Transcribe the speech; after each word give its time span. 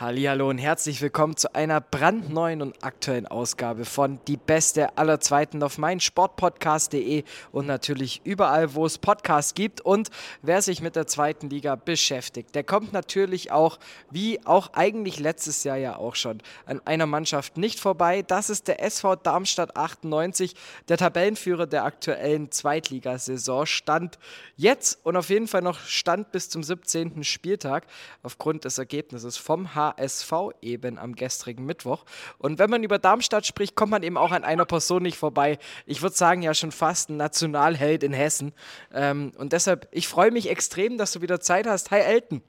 Hallo 0.00 0.48
und 0.48 0.58
herzlich 0.58 1.02
willkommen 1.02 1.36
zu 1.36 1.56
einer 1.56 1.80
brandneuen 1.80 2.62
und 2.62 2.84
aktuellen 2.84 3.26
Ausgabe 3.26 3.84
von 3.84 4.20
Die 4.28 4.36
Beste 4.36 4.96
aller 4.96 5.18
Zweiten 5.18 5.60
auf 5.60 5.76
meinsportpodcast.de 5.76 7.24
und 7.50 7.66
natürlich 7.66 8.20
überall, 8.22 8.76
wo 8.76 8.86
es 8.86 8.96
Podcasts 8.98 9.54
gibt. 9.54 9.80
Und 9.80 10.10
wer 10.40 10.62
sich 10.62 10.82
mit 10.82 10.94
der 10.94 11.08
zweiten 11.08 11.50
Liga 11.50 11.74
beschäftigt, 11.74 12.54
der 12.54 12.62
kommt 12.62 12.92
natürlich 12.92 13.50
auch, 13.50 13.80
wie 14.08 14.38
auch 14.46 14.72
eigentlich 14.72 15.18
letztes 15.18 15.64
Jahr 15.64 15.78
ja 15.78 15.96
auch 15.96 16.14
schon, 16.14 16.42
an 16.64 16.80
einer 16.84 17.06
Mannschaft 17.06 17.56
nicht 17.56 17.80
vorbei. 17.80 18.22
Das 18.22 18.50
ist 18.50 18.68
der 18.68 18.80
SV 18.80 19.16
Darmstadt 19.16 19.76
98, 19.76 20.54
der 20.88 20.98
Tabellenführer 20.98 21.66
der 21.66 21.82
aktuellen 21.82 22.52
Zweitligasaison. 22.52 23.66
Stand 23.66 24.20
jetzt 24.54 25.04
und 25.04 25.16
auf 25.16 25.28
jeden 25.28 25.48
Fall 25.48 25.62
noch 25.62 25.80
Stand 25.80 26.30
bis 26.30 26.48
zum 26.50 26.62
17. 26.62 27.24
Spieltag 27.24 27.84
aufgrund 28.22 28.64
des 28.64 28.78
Ergebnisses 28.78 29.36
vom 29.36 29.74
H 29.74 29.87
HSV 29.96 30.32
eben 30.62 30.98
am 30.98 31.14
gestrigen 31.14 31.64
Mittwoch. 31.64 32.04
Und 32.38 32.58
wenn 32.58 32.70
man 32.70 32.82
über 32.82 32.98
Darmstadt 32.98 33.46
spricht, 33.46 33.76
kommt 33.76 33.90
man 33.90 34.02
eben 34.02 34.16
auch 34.16 34.32
an 34.32 34.44
einer 34.44 34.64
Person 34.64 35.02
nicht 35.02 35.18
vorbei. 35.18 35.58
Ich 35.86 36.02
würde 36.02 36.16
sagen, 36.16 36.42
ja 36.42 36.54
schon 36.54 36.72
fast 36.72 37.10
ein 37.10 37.16
Nationalheld 37.16 38.02
in 38.02 38.12
Hessen. 38.12 38.52
Ähm, 38.92 39.32
und 39.38 39.52
deshalb, 39.52 39.88
ich 39.90 40.08
freue 40.08 40.30
mich 40.30 40.50
extrem, 40.50 40.98
dass 40.98 41.12
du 41.12 41.22
wieder 41.22 41.40
Zeit 41.40 41.66
hast. 41.66 41.90
Hi 41.90 42.00
Elton. 42.00 42.42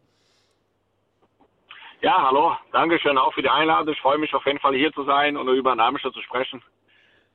Ja, 2.02 2.24
hallo. 2.28 2.56
Dankeschön 2.72 3.18
auch 3.18 3.34
für 3.34 3.42
die 3.42 3.50
Einladung. 3.50 3.94
Ich 3.94 4.02
freue 4.02 4.18
mich 4.18 4.34
auf 4.34 4.46
jeden 4.46 4.60
Fall 4.60 4.74
hier 4.74 4.92
zu 4.94 5.04
sein 5.04 5.36
und 5.36 5.48
über 5.50 5.76
Darmstadt 5.76 6.14
zu 6.14 6.22
sprechen. 6.22 6.62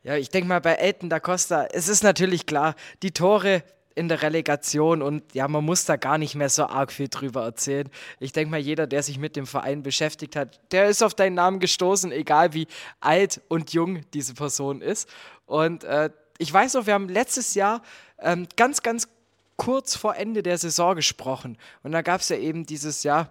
Ja, 0.05 0.17
ich 0.17 0.29
denke 0.29 0.49
mal 0.49 0.61
bei 0.61 0.75
Elton 0.75 1.09
da 1.09 1.19
Costa, 1.19 1.67
es 1.73 1.89
ist 1.89 2.03
natürlich 2.03 2.45
klar, 2.45 2.75
die 3.03 3.13
Tore, 3.13 3.63
in 3.95 4.09
der 4.09 4.23
Relegation 4.23 5.03
und 5.03 5.35
ja, 5.35 5.47
man 5.47 5.65
muss 5.65 5.85
da 5.85 5.97
gar 5.97 6.19
nicht 6.19 6.35
mehr 6.35 6.49
so 6.49 6.67
arg 6.67 6.93
viel 6.93 7.09
drüber 7.09 7.45
erzählen. 7.45 7.89
Ich 8.19 8.33
denke 8.33 8.51
mal, 8.51 8.61
jeder, 8.61 8.87
der 8.87 9.03
sich 9.03 9.19
mit 9.19 9.37
dem 9.37 9.47
Verein 9.47 9.83
beschäftigt 9.83 10.37
hat, 10.37 10.61
der 10.73 10.89
ist 10.89 11.03
auf 11.03 11.15
deinen 11.15 11.35
Namen 11.35 11.61
gestoßen, 11.61 12.11
egal 12.11 12.55
wie 12.55 12.67
alt 13.01 13.41
und 13.49 13.73
jung 13.73 14.01
diese 14.13 14.35
Person 14.35 14.81
ist. 14.81 15.09
Und 15.47 15.85
äh, 15.85 16.11
ich 16.39 16.53
weiß 16.53 16.75
noch, 16.75 16.87
wir 16.87 16.95
haben 16.95 17.09
letztes 17.09 17.55
Jahr 17.55 17.83
ähm, 18.19 18.49
ganz, 18.57 18.83
ganz 18.83 19.09
kurz 19.57 19.95
vor 19.95 20.17
Ende 20.17 20.43
der 20.43 20.59
Saison 20.59 20.97
gesprochen 20.97 21.57
und 21.85 21.93
da 21.93 22.03
gab 22.03 22.21
es 22.21 22.29
ja 22.29 22.37
eben 22.37 22.67
dieses 22.67 23.05
Jahr 23.05 23.31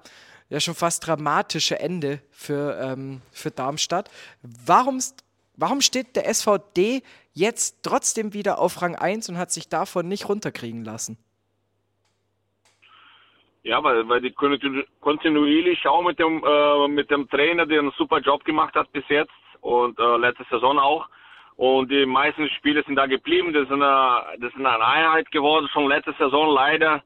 ja 0.50 0.60
schon 0.60 0.76
fast 0.76 1.06
dramatische 1.06 1.80
Ende 1.80 2.22
für, 2.32 2.80
ähm, 2.80 3.22
für 3.32 3.52
Darmstadt. 3.52 4.10
Warum, 4.44 5.02
warum 5.58 5.82
steht 5.82 6.16
der 6.16 6.26
SVD 6.34 7.04
jetzt 7.34 7.84
trotzdem 7.84 8.34
wieder 8.34 8.60
auf 8.60 8.82
Rang 8.82 8.96
1 8.96 9.30
und 9.30 9.38
hat 9.38 9.52
sich 9.52 9.70
davon 9.70 10.08
nicht 10.08 10.30
runterkriegen 10.30 10.84
lassen? 10.84 11.18
Ja, 13.64 13.82
weil, 13.82 14.08
weil 14.10 14.20
die 14.20 14.34
kontinuierlich 15.00 15.88
auch 15.88 16.04
mit 16.04 16.20
dem, 16.20 16.44
äh, 16.46 16.88
mit 16.90 17.10
dem 17.10 17.30
Trainer, 17.30 17.66
der 17.66 17.80
einen 17.80 17.94
super 17.98 18.20
Job 18.20 18.44
gemacht 18.44 18.76
hat 18.76 18.92
bis 18.92 19.08
jetzt 19.08 19.32
und 19.62 19.98
äh, 19.98 20.18
letzte 20.18 20.46
Saison 20.50 20.78
auch. 20.78 21.08
Und 21.56 21.90
die 21.90 22.06
meisten 22.06 22.50
Spiele 22.50 22.84
sind 22.84 22.96
da 22.96 23.06
geblieben. 23.06 23.54
Das 23.54 23.64
ist 23.64 23.72
eine, 23.72 24.38
das 24.40 24.52
ist 24.52 24.58
eine 24.58 24.86
Einheit 24.86 25.32
geworden, 25.32 25.70
schon 25.72 25.88
letzte 25.88 26.14
Saison 26.20 26.54
leider 26.54 27.04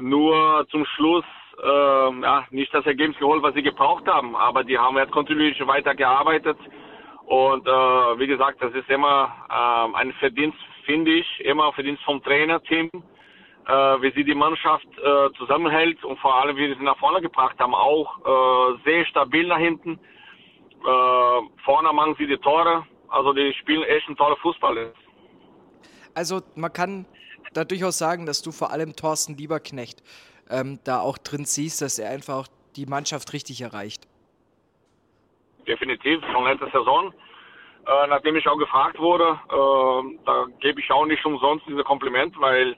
nur 0.00 0.66
zum 0.70 0.84
Schluss 0.84 1.24
äh, 1.62 2.20
ja, 2.22 2.44
nicht 2.50 2.74
das 2.74 2.84
Ergebnis 2.86 3.18
geholt, 3.18 3.42
was 3.42 3.54
sie 3.54 3.62
gebraucht 3.62 4.06
haben. 4.06 4.34
Aber 4.34 4.64
die 4.64 4.78
haben 4.78 4.96
jetzt 4.96 5.12
kontinuierlich 5.12 5.64
weitergearbeitet. 5.64 6.58
Und 7.26 7.66
äh, 7.66 7.70
wie 8.18 8.26
gesagt, 8.26 8.62
das 8.62 8.74
ist 8.74 8.88
immer 8.90 9.32
äh, 9.48 9.96
ein 9.96 10.12
Verdienst, 10.14 10.58
finde 10.84 11.12
ich, 11.12 11.40
immer 11.40 11.68
ein 11.68 11.72
Verdienst 11.72 12.02
vom 12.04 12.22
Trainerteam, 12.22 12.90
äh, 13.66 13.72
wie 13.72 14.12
sie 14.14 14.24
die 14.24 14.34
Mannschaft 14.34 14.86
äh, 14.98 15.32
zusammenhält 15.38 16.04
und 16.04 16.18
vor 16.18 16.34
allem, 16.34 16.56
wie 16.56 16.74
sie 16.74 16.82
nach 16.82 16.98
vorne 16.98 17.22
gebracht 17.22 17.58
haben, 17.58 17.74
auch 17.74 18.18
äh, 18.18 18.78
sehr 18.84 19.06
stabil 19.06 19.46
nach 19.46 19.58
hinten. 19.58 19.92
Äh, 19.92 21.62
vorne 21.64 21.92
machen 21.94 22.14
sie 22.18 22.26
die 22.26 22.36
Tore, 22.36 22.84
also 23.08 23.32
die 23.32 23.54
spielen 23.54 23.84
echt 23.84 24.06
ein 24.08 24.16
toller 24.16 24.36
Fußball. 24.36 24.92
Also 26.14 26.42
man 26.54 26.72
kann 26.72 27.06
da 27.54 27.64
durchaus 27.64 27.96
sagen, 27.96 28.26
dass 28.26 28.42
du 28.42 28.52
vor 28.52 28.70
allem 28.70 28.94
Thorsten 28.96 29.36
Lieberknecht 29.36 30.02
ähm, 30.50 30.78
da 30.84 31.00
auch 31.00 31.16
drin 31.16 31.46
siehst, 31.46 31.80
dass 31.80 31.98
er 31.98 32.10
einfach 32.10 32.48
die 32.76 32.84
Mannschaft 32.84 33.32
richtig 33.32 33.62
erreicht 33.62 34.06
definitiv, 35.64 36.20
schon 36.32 36.44
letzte 36.44 36.70
Saison. 36.70 37.12
Äh, 37.86 38.06
nachdem 38.08 38.36
ich 38.36 38.46
auch 38.48 38.56
gefragt 38.56 38.98
wurde, 38.98 39.38
äh, 39.50 40.18
da 40.24 40.46
gebe 40.60 40.80
ich 40.80 40.90
auch 40.90 41.04
nicht 41.04 41.24
umsonst 41.24 41.66
diese 41.66 41.84
Kompliment, 41.84 42.34
weil 42.40 42.76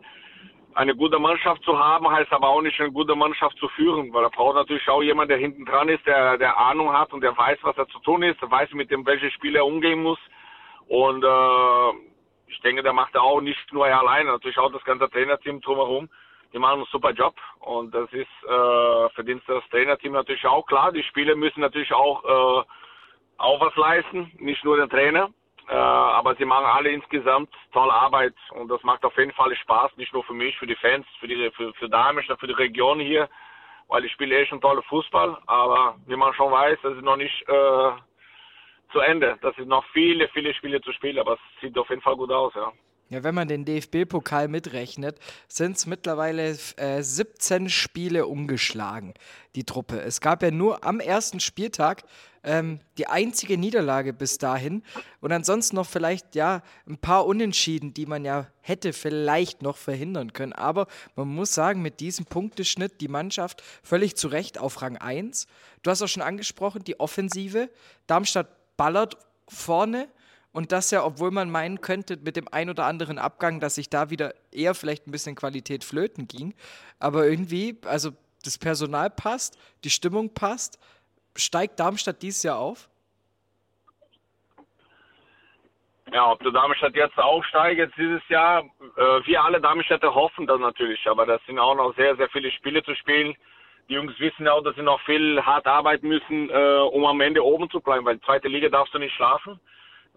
eine 0.75 0.95
gute 0.95 1.19
Mannschaft 1.19 1.63
zu 1.63 1.79
haben, 1.79 2.11
heißt 2.11 2.33
aber 2.33 2.49
auch 2.49 2.61
nicht 2.61 2.79
eine 2.81 2.93
gute 2.93 3.15
Mannschaft 3.15 3.57
zu 3.59 3.69
führen, 3.69 4.13
weil 4.13 4.25
er 4.25 4.31
braucht 4.31 4.57
natürlich 4.57 4.87
auch 4.89 5.03
jemand, 5.03 5.31
der 5.31 5.39
hinten 5.39 5.65
dran 5.65 5.89
ist, 5.89 6.05
der, 6.07 6.37
der 6.39 6.59
Ahnung 6.59 6.93
hat 6.93 7.13
und 7.13 7.23
der 7.23 7.37
weiß, 7.37 7.59
was 7.63 7.79
er 7.79 7.89
zu 7.89 7.99
tun 8.01 8.23
ist, 8.23 8.41
der 8.43 8.51
weiß, 8.51 8.73
mit 8.73 8.91
dem 8.91 9.07
welche 9.07 9.31
Spieler 9.31 9.61
er 9.61 9.67
umgehen 9.67 10.03
muss. 10.03 10.19
Und 10.89 11.25
äh, 11.25 11.91
ich 12.49 12.61
denke, 12.61 12.83
der 12.83 12.93
macht 12.93 13.15
er 13.15 13.23
auch 13.23 13.41
nicht 13.41 13.73
nur 13.73 13.89
er 13.89 14.01
alleine, 14.01 14.31
natürlich 14.31 14.59
auch 14.59 14.73
das 14.73 14.85
ganze 14.85 15.09
Trainerteam 15.09 15.61
drumherum 15.61 16.09
die 16.57 16.61
machen 16.61 16.79
einen 16.79 16.87
super 16.87 17.11
Job 17.11 17.35
und 17.61 17.95
das 17.95 18.11
ist 18.15 18.31
äh, 18.49 19.09
Verdienst 19.11 19.47
des 19.47 19.63
Trainerteam 19.69 20.13
natürlich 20.13 20.47
auch 20.47 20.65
klar. 20.67 20.91
Die 20.91 21.03
Spieler 21.03 21.37
müssen 21.37 21.61
natürlich 21.61 21.93
auch, 21.93 22.25
äh, 22.25 22.65
auch 23.37 23.61
was 23.61 23.77
leisten, 23.77 24.33
nicht 24.39 24.65
nur 24.65 24.79
der 24.79 24.89
Trainer. 24.89 25.29
Äh, 25.69 25.75
aber 25.75 26.35
sie 26.37 26.47
machen 26.47 26.65
alle 26.65 26.89
insgesamt 26.89 27.51
tolle 27.75 27.93
Arbeit 27.93 28.33
und 28.53 28.69
das 28.69 28.83
macht 28.85 29.05
auf 29.05 29.19
jeden 29.19 29.33
Fall 29.33 29.55
Spaß, 29.55 29.99
nicht 29.99 30.15
nur 30.15 30.25
für 30.25 30.33
mich, 30.33 30.57
für 30.57 30.67
die 30.67 30.77
Fans, 30.77 31.05
für 31.21 31.29
die 31.29 31.51
für, 31.51 31.75
für 31.75 31.91
Damisch, 31.91 32.27
für 32.27 32.47
die 32.47 32.55
Region 32.55 33.01
hier, 33.01 33.29
weil 33.89 34.07
ich 34.07 34.13
spiele 34.13 34.39
echt 34.39 34.51
einen 34.51 34.63
tollen 34.63 34.83
Fußball, 34.85 35.37
aber 35.47 35.97
wie 36.07 36.17
man 36.17 36.33
schon 36.33 36.53
weiß, 36.53 36.79
das 36.83 36.95
ist 36.95 37.03
noch 37.03 37.17
nicht 37.17 37.47
äh, 37.51 37.91
zu 38.93 39.01
Ende. 39.01 39.37
Das 39.43 39.55
sind 39.57 39.69
noch 39.69 39.85
viele, 39.93 40.29
viele 40.29 40.55
Spiele 40.55 40.81
zu 40.81 40.93
spielen, 40.93 41.19
aber 41.19 41.35
es 41.35 41.61
sieht 41.61 41.77
auf 41.77 41.91
jeden 41.91 42.01
Fall 42.01 42.17
gut 42.17 42.33
aus, 42.33 42.55
ja. 42.55 42.73
Ja, 43.09 43.23
wenn 43.23 43.37
man 43.37 43.47
den 43.47 43.65
DFB-Pokal 43.65 44.49
mitrechnet, 44.49 45.21
sind 45.47 45.77
es 45.77 45.87
mittlerweile 45.87 46.59
äh, 46.77 47.03
17 47.03 47.69
Spiele 47.69 48.27
umgeschlagen, 48.27 49.15
die 49.55 49.63
Truppe. 49.63 50.01
Es 50.01 50.21
gab 50.21 50.43
ja 50.43 50.51
nur 50.51 50.83
am 50.83 50.99
ersten 50.99 51.39
Spieltag 51.39 52.03
ähm, 52.43 52.81
die 52.99 53.07
einzige 53.07 53.59
Niederlage 53.59 54.13
bis 54.13 54.39
dahin 54.39 54.83
und 55.21 55.31
ansonsten 55.31 55.77
noch 55.77 55.87
vielleicht 55.87 56.35
ja 56.35 56.63
ein 56.89 56.99
paar 56.99 57.27
Unentschieden, 57.27 57.95
die 57.95 58.07
man 58.07 58.25
ja 58.25 58.49
hätte 58.61 58.93
vielleicht 58.93 59.63
noch 59.63 59.77
verhindern 59.77 60.33
können. 60.33 60.53
Aber 60.53 60.89
man 61.15 61.29
muss 61.29 61.55
sagen, 61.55 61.83
mit 61.83 62.01
diesem 62.01 62.25
Punkteschnitt 62.25 63.01
die 63.01 63.09
Mannschaft 63.09 63.63
völlig 63.85 64.17
zu 64.17 64.27
Recht 64.27 64.59
auf 64.59 64.83
Rang 64.83 64.97
1. 64.97 65.47
Du 65.85 65.91
hast 65.93 66.03
auch 66.03 66.09
schon 66.09 66.23
angesprochen, 66.23 66.83
die 66.83 66.99
Offensive. 66.99 67.71
Darmstadt 68.09 68.49
ballert 68.77 69.17
vorne 69.49 70.09
und 70.57 70.73
das 70.73 70.91
ja, 70.91 71.05
obwohl 71.05 71.33
man 71.33 71.51
meinen 71.51 71.83
könnte, 71.83 72.17
mit 72.17 72.35
dem 72.35 72.49
ein 72.51 72.71
oder 72.71 72.87
anderen 72.87 73.19
Abgang, 73.19 73.61
dass 73.61 73.75
sich 73.75 73.91
da 73.91 74.09
wieder 74.09 74.33
eher 74.51 74.75
vielleicht 74.75 75.07
ein 75.07 75.11
bisschen 75.11 75.35
Qualität 75.35 75.85
flöten 75.85 76.29
ging. 76.29 76.55
Aber 76.99 77.27
irgendwie, 77.27 77.79
also 77.85 78.13
das 78.43 78.57
Personal 78.57 79.11
passt, 79.11 79.59
die 79.85 79.91
Stimmung 79.91 80.33
passt. 80.33 80.79
Steigt 81.37 81.79
Darmstadt 81.79 82.23
dieses 82.23 82.43
Jahr 82.43 82.57
auf? 82.57 82.89
Ja, 86.11 86.33
ob 86.33 86.43
der 86.43 86.53
Darmstadt 86.53 86.95
jetzt 86.95 87.19
aufsteigt 87.19 87.79
jetzt 87.79 87.99
dieses 87.99 88.27
Jahr, 88.31 88.63
äh, 88.97 89.27
wir 89.27 89.45
alle 89.45 89.61
Darmstädter 89.61 90.15
hoffen 90.15 90.47
das 90.47 90.59
natürlich, 90.59 91.07
aber 91.07 91.27
das 91.27 91.45
sind 91.45 91.59
auch 91.59 91.75
noch 91.75 91.95
sehr, 91.97 92.17
sehr 92.17 92.31
viele 92.31 92.51
Spiele 92.51 92.83
zu 92.83 92.95
spielen. 92.95 93.35
Die 93.91 93.95
Jungs 93.95 94.19
wissen 94.19 94.49
auch, 94.49 94.63
dass 94.63 94.75
sie 94.77 94.83
noch 94.83 95.03
viel 95.03 95.39
hart 95.43 95.67
arbeiten 95.67 96.09
müssen, 96.09 96.49
äh, 96.49 96.79
um 96.93 97.05
am 97.05 97.21
Ende 97.21 97.45
oben 97.45 97.69
zu 97.69 97.79
bleiben, 97.79 98.07
weil 98.07 98.19
zweite 98.21 98.49
Liga 98.49 98.71
darfst 98.71 98.95
du 98.95 98.99
nicht 98.99 99.15
schlafen 99.15 99.61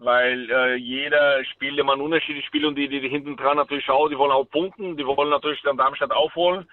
weil 0.00 0.50
äh, 0.50 0.74
jeder 0.76 1.44
spielt 1.44 1.78
immer 1.78 1.92
ein 1.92 2.00
unterschiedliches 2.00 2.46
Spiel 2.46 2.64
und 2.64 2.74
die, 2.74 2.88
die, 2.88 3.00
die 3.00 3.08
hinten 3.08 3.36
dran 3.36 3.58
natürlich 3.58 3.88
auch, 3.90 4.08
die 4.08 4.16
wollen 4.16 4.32
auch 4.32 4.44
punkten, 4.44 4.96
die 4.96 5.06
wollen 5.06 5.28
natürlich 5.28 5.60
den 5.62 5.76
Darmstadt 5.76 6.10
aufholen. 6.10 6.68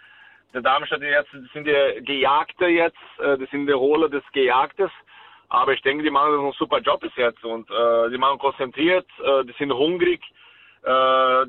Der 0.53 0.61
Darmstadt 0.61 1.01
jetzt 1.01 1.33
das 1.33 1.51
sind 1.51 1.67
die 1.67 2.03
Gejagte 2.05 2.67
jetzt, 2.67 2.97
äh, 3.19 3.37
das 3.37 3.49
sind 3.49 3.67
die 3.67 3.73
Rolle 3.73 4.09
des 4.09 4.23
Gejagtes. 4.31 4.89
Aber 5.49 5.73
ich 5.73 5.81
denke, 5.81 6.03
die 6.03 6.09
machen 6.09 6.39
einen 6.39 6.51
super 6.53 6.79
Job 6.79 7.01
bis 7.01 7.15
jetzt 7.15 7.43
und 7.43 7.69
äh, 7.69 8.09
die 8.09 8.17
machen 8.17 8.39
konzentriert, 8.39 9.07
äh, 9.21 9.43
die 9.43 9.53
sind 9.57 9.73
hungrig, 9.73 10.21
äh, 10.83 11.45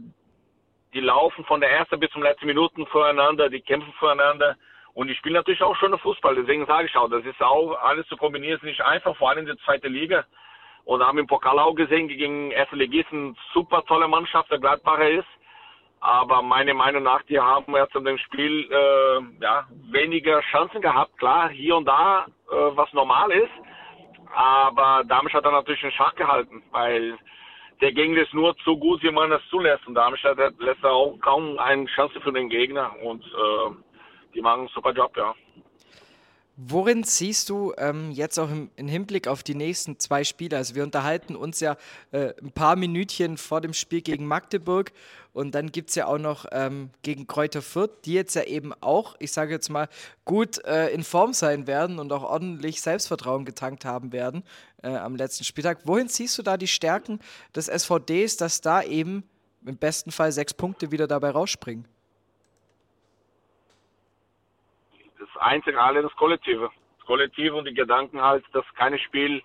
die 0.95 1.01
laufen 1.01 1.45
von 1.45 1.61
der 1.61 1.71
ersten 1.71 2.01
bis 2.01 2.11
zum 2.11 2.23
letzten 2.23 2.47
Minuten 2.47 2.87
voreinander, 2.87 3.49
die 3.49 3.61
kämpfen 3.61 3.93
voreinander 3.99 4.57
und 4.95 5.07
die 5.07 5.15
spielen 5.15 5.35
natürlich 5.35 5.63
auch 5.63 5.77
schöne 5.77 5.99
Fußball. 5.99 6.35
Deswegen 6.35 6.67
sage 6.67 6.87
ich 6.87 6.97
auch, 6.97 7.09
das 7.09 7.25
ist 7.25 7.41
auch 7.41 7.81
alles 7.83 8.07
zu 8.09 8.17
kombinieren, 8.17 8.57
ist 8.57 8.65
nicht 8.65 8.81
einfach, 8.81 9.17
vor 9.17 9.31
allem 9.31 9.41
in 9.41 9.47
der 9.47 9.59
zweiten 9.59 9.93
Liga 9.93 10.25
und 10.89 11.07
haben 11.07 11.19
im 11.19 11.27
Pokal 11.27 11.59
auch 11.59 11.75
gesehen, 11.75 12.09
gegen 12.09 12.51
erste 12.51 12.75
Ligisten 12.75 13.37
super 13.53 13.85
tolle 13.85 14.09
Mannschaft, 14.09 14.51
der 14.51 14.59
Gladbacher 14.59 15.11
ist. 15.11 15.29
Aber 16.01 16.41
meiner 16.41 16.73
Meinung 16.73 17.03
nach, 17.03 17.23
die 17.25 17.39
haben 17.39 17.77
jetzt 17.77 17.95
in 17.95 18.07
dem 18.07 18.17
Spiel 18.17 18.67
äh, 18.73 19.45
ja, 19.45 19.67
weniger 19.91 20.41
Chancen 20.51 20.81
gehabt. 20.81 21.19
Klar, 21.19 21.51
hier 21.51 21.77
und 21.77 21.85
da, 21.85 22.25
äh, 22.51 22.55
was 22.75 22.91
normal 22.95 23.31
ist. 23.33 23.53
Aber 24.35 25.03
Darmstadt 25.07 25.45
hat 25.45 25.53
natürlich 25.53 25.83
den 25.83 25.93
Schach 25.93 26.15
gehalten, 26.15 26.63
weil 26.71 27.19
der 27.83 27.93
Gegner 27.93 28.23
ist 28.23 28.33
nur 28.33 28.57
so 28.65 28.75
gut, 28.75 29.03
wie 29.03 29.11
man 29.11 29.31
es 29.31 29.47
zulässt. 29.51 29.87
Und 29.87 29.95
Darmstadt 29.95 30.39
lässt 30.59 30.87
auch 30.87 31.19
kaum 31.21 31.59
eine 31.59 31.85
Chance 31.85 32.19
für 32.23 32.33
den 32.33 32.49
Gegner. 32.49 32.97
Und 33.03 33.23
äh, 33.27 33.75
die 34.33 34.41
machen 34.41 34.61
einen 34.61 34.69
super 34.69 34.93
Job, 34.93 35.15
ja. 35.19 35.35
Worin 36.61 37.05
siehst 37.05 37.51
du 37.51 37.73
ähm, 37.79 38.11
jetzt 38.11 38.37
auch 38.37 38.51
im, 38.51 38.69
im, 38.75 38.89
Hinblick 38.89 39.29
auf 39.29 39.45
die 39.45 39.55
nächsten 39.55 40.01
zwei 40.01 40.25
Spiele? 40.25 40.57
Also 40.57 40.75
wir 40.75 40.83
unterhalten 40.83 41.37
uns 41.37 41.61
ja 41.61 41.77
äh, 42.11 42.35
ein 42.43 42.51
paar 42.51 42.75
Minütchen 42.75 43.37
vor 43.37 43.61
dem 43.61 43.73
Spiel 43.73 44.01
gegen 44.01 44.27
Magdeburg 44.27 44.91
und 45.33 45.55
dann 45.55 45.71
gibt 45.71 45.91
es 45.91 45.95
ja 45.95 46.07
auch 46.07 46.19
noch 46.19 46.47
ähm, 46.51 46.91
gegen 47.03 47.29
Kräuter 47.29 47.63
Fürth, 47.63 48.03
die 48.05 48.15
jetzt 48.15 48.35
ja 48.35 48.43
eben 48.43 48.73
auch, 48.81 49.15
ich 49.21 49.31
sage 49.31 49.53
jetzt 49.53 49.69
mal, 49.69 49.89
gut 50.25 50.59
äh, 50.65 50.89
in 50.89 51.05
Form 51.05 51.33
sein 51.33 51.69
werden 51.69 52.01
und 52.01 52.13
auch 52.13 52.25
ordentlich 52.25 52.81
Selbstvertrauen 52.81 53.45
getankt 53.45 53.85
haben 53.85 54.11
werden 54.11 54.43
äh, 54.83 54.89
am 54.89 55.15
letzten 55.15 55.45
Spieltag. 55.45 55.83
Wohin 55.85 56.09
siehst 56.09 56.37
du 56.39 56.43
da 56.43 56.57
die 56.57 56.67
Stärken 56.67 57.21
des 57.55 57.67
SVDs, 57.67 58.37
dass 58.37 58.61
da 58.61 58.83
eben 58.83 59.23
im 59.65 59.77
besten 59.77 60.11
Fall 60.11 60.33
sechs 60.33 60.55
Punkte 60.55 60.91
wieder 60.91 61.07
dabei 61.07 61.31
rausspringen? 61.31 61.87
Einzig 65.39 65.77
alle 65.77 66.03
das 66.03 66.15
Kollektive. 66.17 66.71
Das 66.99 67.07
Kollektive 67.07 67.55
und 67.55 67.67
die 67.67 67.75
Gedanken 67.75 68.21
halt, 68.21 68.45
dass 68.53 68.65
kein 68.75 68.99
Spiel 68.99 69.43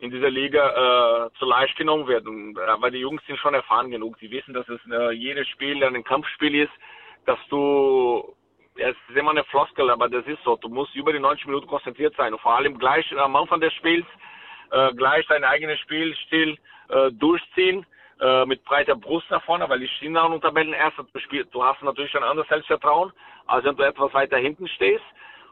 in 0.00 0.10
dieser 0.10 0.30
Liga 0.30 1.26
äh, 1.26 1.38
zu 1.38 1.44
leicht 1.44 1.76
genommen 1.76 2.06
wird. 2.06 2.26
Und, 2.26 2.56
äh, 2.56 2.80
weil 2.80 2.90
die 2.90 2.98
Jungs 2.98 3.24
sind 3.26 3.38
schon 3.38 3.54
erfahren 3.54 3.90
genug. 3.90 4.18
Die 4.18 4.30
wissen, 4.30 4.54
dass 4.54 4.68
es 4.68 4.80
äh, 4.90 5.12
jedes 5.12 5.48
Spiel 5.48 5.82
ein 5.82 6.04
Kampfspiel 6.04 6.54
ist, 6.54 6.72
dass 7.26 7.38
du, 7.48 8.34
es 8.76 8.96
ist 9.08 9.16
immer 9.16 9.30
eine 9.30 9.44
Floskel, 9.44 9.90
aber 9.90 10.08
das 10.08 10.26
ist 10.26 10.42
so. 10.44 10.56
Du 10.56 10.68
musst 10.68 10.94
über 10.94 11.12
die 11.12 11.20
90 11.20 11.46
Minuten 11.46 11.66
konzentriert 11.66 12.14
sein 12.16 12.32
und 12.32 12.40
vor 12.40 12.56
allem 12.56 12.78
gleich 12.78 13.06
am 13.16 13.36
Anfang 13.36 13.60
des 13.60 13.72
Spiels 13.74 14.06
äh, 14.70 14.92
gleich 14.94 15.26
dein 15.28 15.44
eigenes 15.44 15.78
Spielstil 15.80 16.58
äh, 16.88 17.10
durchziehen 17.12 17.86
äh, 18.20 18.44
mit 18.46 18.64
breiter 18.64 18.94
Brust 18.94 19.30
nach 19.30 19.42
vorne, 19.44 19.68
weil 19.68 19.80
die 19.80 19.88
stehen 19.88 20.16
auch 20.16 20.30
unter 20.30 20.48
Tabellenerster. 20.48 21.04
Du 21.50 21.64
hast 21.64 21.82
natürlich 21.82 22.14
ein 22.16 22.22
anderes 22.22 22.48
Selbstvertrauen, 22.48 23.12
als 23.46 23.64
wenn 23.64 23.76
du 23.76 23.82
etwas 23.82 24.12
weiter 24.14 24.36
hinten 24.36 24.68
stehst. 24.68 25.04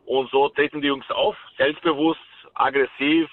Und 0.04 0.30
so 0.30 0.48
treten 0.48 0.80
die 0.80 0.88
Jungs 0.88 1.08
auf, 1.10 1.36
selbstbewusst, 1.56 2.20
aggressiv, 2.54 3.30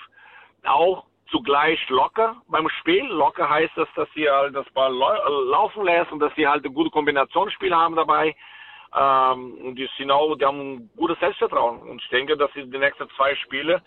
auch 0.65 1.05
zugleich 1.31 1.79
locker 1.89 2.35
beim 2.47 2.67
Spiel. 2.69 3.05
Locker 3.05 3.49
heißt 3.49 3.73
das, 3.75 3.87
dass 3.95 4.07
sie 4.13 4.29
halt 4.29 4.55
das 4.55 4.69
Ball 4.71 4.93
laufen 4.93 5.83
lässt 5.83 6.11
und 6.11 6.19
dass 6.19 6.33
sie 6.35 6.47
halt 6.47 6.65
ein 6.65 6.73
gutes 6.73 6.91
Kombinationsspiel 6.91 7.73
haben 7.73 7.95
dabei. 7.95 8.35
Ähm, 8.95 9.53
und 9.63 9.75
die 9.75 9.87
sind 9.97 10.11
auch, 10.11 10.35
die 10.35 10.45
haben 10.45 10.59
ein 10.59 10.89
gutes 10.97 11.19
Selbstvertrauen. 11.19 11.81
Und 11.81 12.01
ich 12.01 12.09
denke, 12.09 12.35
dass 12.35 12.51
sie 12.53 12.69
die 12.69 12.77
nächsten 12.77 13.09
zwei 13.11 13.35
Spiele, 13.35 13.81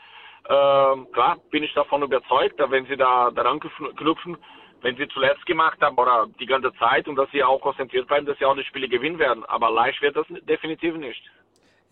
ähm, 0.49 1.06
klar, 1.12 1.38
bin 1.50 1.62
ich 1.62 1.73
davon 1.75 2.03
überzeugt, 2.03 2.59
wenn 2.59 2.87
sie 2.87 2.97
da 2.97 3.31
daran 3.31 3.61
knüpfen, 3.61 4.37
wenn 4.82 4.96
sie 4.96 5.08
zuletzt 5.08 5.46
gemacht 5.46 5.81
haben 5.81 5.96
oder 5.96 6.26
die 6.38 6.46
ganze 6.46 6.73
Zeit 6.75 7.08
und 7.08 7.17
dass 7.17 7.31
sie 7.31 7.43
auch 7.43 7.61
konzentriert 7.61 8.08
bleiben, 8.08 8.26
dass 8.26 8.38
sie 8.38 8.44
auch 8.44 8.56
die 8.56 8.64
Spiele 8.64 8.88
gewinnen 8.88 9.19
werden. 9.19 9.44
Aber 9.46 9.70
leicht 9.70 10.02
wird 10.02 10.17
das 10.17 10.26
definitiv 10.29 10.96
nicht. 10.96 11.23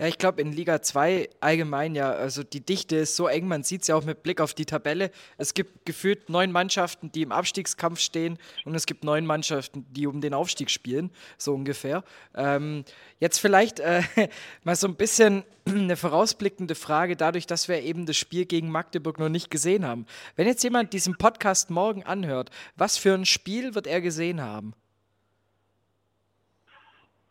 Ja, 0.00 0.06
ich 0.06 0.16
glaube 0.16 0.40
in 0.40 0.50
Liga 0.50 0.80
2 0.80 1.28
allgemein 1.40 1.94
ja, 1.94 2.10
also 2.10 2.42
die 2.42 2.64
Dichte 2.64 2.96
ist 2.96 3.16
so 3.16 3.28
eng, 3.28 3.46
man 3.46 3.64
sieht 3.64 3.82
es 3.82 3.88
ja 3.88 3.96
auch 3.96 4.04
mit 4.04 4.22
Blick 4.22 4.40
auf 4.40 4.54
die 4.54 4.64
Tabelle. 4.64 5.10
Es 5.36 5.52
gibt 5.52 5.84
gefühlt 5.84 6.30
neun 6.30 6.52
Mannschaften, 6.52 7.12
die 7.12 7.20
im 7.20 7.32
Abstiegskampf 7.32 8.00
stehen 8.00 8.38
und 8.64 8.74
es 8.74 8.86
gibt 8.86 9.04
neun 9.04 9.26
Mannschaften, 9.26 9.84
die 9.90 10.06
um 10.06 10.22
den 10.22 10.32
Aufstieg 10.32 10.70
spielen, 10.70 11.10
so 11.36 11.52
ungefähr. 11.52 12.02
Ähm, 12.34 12.86
jetzt 13.18 13.40
vielleicht 13.40 13.80
äh, 13.80 14.00
mal 14.64 14.74
so 14.74 14.88
ein 14.88 14.94
bisschen 14.94 15.44
eine 15.66 15.98
vorausblickende 15.98 16.76
Frage, 16.76 17.14
dadurch, 17.14 17.46
dass 17.46 17.68
wir 17.68 17.82
eben 17.82 18.06
das 18.06 18.16
Spiel 18.16 18.46
gegen 18.46 18.70
Magdeburg 18.70 19.18
noch 19.18 19.28
nicht 19.28 19.50
gesehen 19.50 19.84
haben. 19.84 20.06
Wenn 20.34 20.46
jetzt 20.46 20.64
jemand 20.64 20.94
diesen 20.94 21.18
Podcast 21.18 21.68
morgen 21.68 22.04
anhört, 22.04 22.48
was 22.74 22.96
für 22.96 23.12
ein 23.12 23.26
Spiel 23.26 23.74
wird 23.74 23.86
er 23.86 24.00
gesehen 24.00 24.40
haben? 24.40 24.72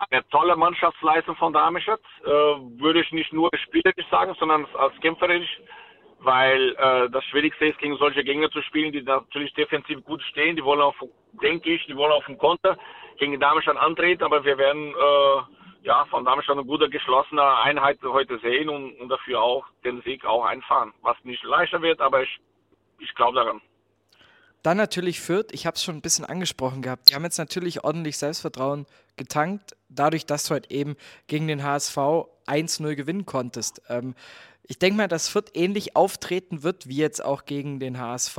Eine 0.10 0.28
tolle 0.30 0.56
Mannschaftsleistung 0.56 1.36
von 1.36 1.54
Darmstadt. 1.54 2.02
Äh, 2.24 2.30
würde 2.30 3.02
ich 3.02 3.12
nicht 3.12 3.34
nur 3.34 3.50
spielerisch 3.66 4.08
sagen, 4.10 4.36
sondern 4.40 4.66
als 4.76 5.00
kämpferisch, 5.02 5.60
weil 6.20 6.76
äh, 6.78 7.10
das 7.10 7.24
Schwierigste 7.26 7.68
ist, 7.68 7.80
gegen 7.80 7.98
solche 7.98 8.24
Gegner 8.24 8.50
zu 8.50 8.62
spielen, 8.64 8.92
die 8.92 9.02
natürlich 9.02 9.54
defensiv 9.54 10.04
gut 10.06 10.22
stehen. 10.24 10.56
Die 10.56 10.64
wollen 10.64 10.82
auf, 10.82 10.96
denke 11.42 11.70
ich, 11.70 11.86
die 11.86 11.96
wollen 11.96 12.12
auf 12.12 12.26
dem 12.26 12.38
Konter 12.38 12.78
gegen 13.18 13.40
Darmstadt 13.40 13.78
antreten, 13.78 14.24
aber 14.24 14.44
wir 14.44 14.58
werden 14.58 14.94
äh, 14.94 15.86
ja 15.86 16.06
von 16.06 16.26
Darmstadt 16.26 16.58
eine 16.58 16.66
gute 16.66 16.90
geschlossene 16.90 17.44
Einheit 17.60 18.00
heute 18.04 18.40
sehen 18.40 18.70
und, 18.70 19.00
und 19.00 19.10
dafür 19.10 19.42
auch 19.42 19.66
den 19.84 20.02
Sieg 20.02 20.26
auch 20.26 20.46
einfahren. 20.46 20.94
Was 21.02 21.18
nicht 21.24 21.44
leichter 21.44 21.82
wird, 21.82 22.00
aber 22.00 22.24
ich, 22.24 22.40
ich 23.00 23.14
glaube 23.16 23.36
daran. 23.36 23.62
Dann 24.62 24.78
natürlich 24.78 25.22
Fürth, 25.22 25.52
ich 25.52 25.66
habe 25.66 25.76
es 25.76 25.84
schon 25.84 25.96
ein 25.96 26.02
bisschen 26.02 26.26
angesprochen 26.26 26.82
gehabt. 26.82 27.10
Die 27.10 27.16
haben 27.16 27.24
jetzt 27.24 27.38
natürlich 27.38 27.84
ordentlich 27.84 28.18
Selbstvertrauen 28.18 28.86
getankt, 29.16 29.76
dadurch, 29.88 30.26
dass 30.26 30.46
du 30.46 30.52
halt 30.52 30.72
eben 30.72 30.96
gegen 31.28 31.48
den 31.48 31.64
HSV 31.64 31.98
1-0 32.46 32.96
gewinnen 32.96 33.26
konntest. 33.26 33.82
Ähm, 33.88 34.16
ich 34.64 34.78
denke 34.78 34.98
mal, 34.98 35.08
dass 35.08 35.30
Fürth 35.30 35.50
ähnlich 35.56 35.96
auftreten 35.96 36.62
wird 36.62 36.88
wie 36.88 36.98
jetzt 36.98 37.26
auch 37.26 37.46
gegen 37.46 37.80
den 37.80 37.98
HSV. 37.98 38.38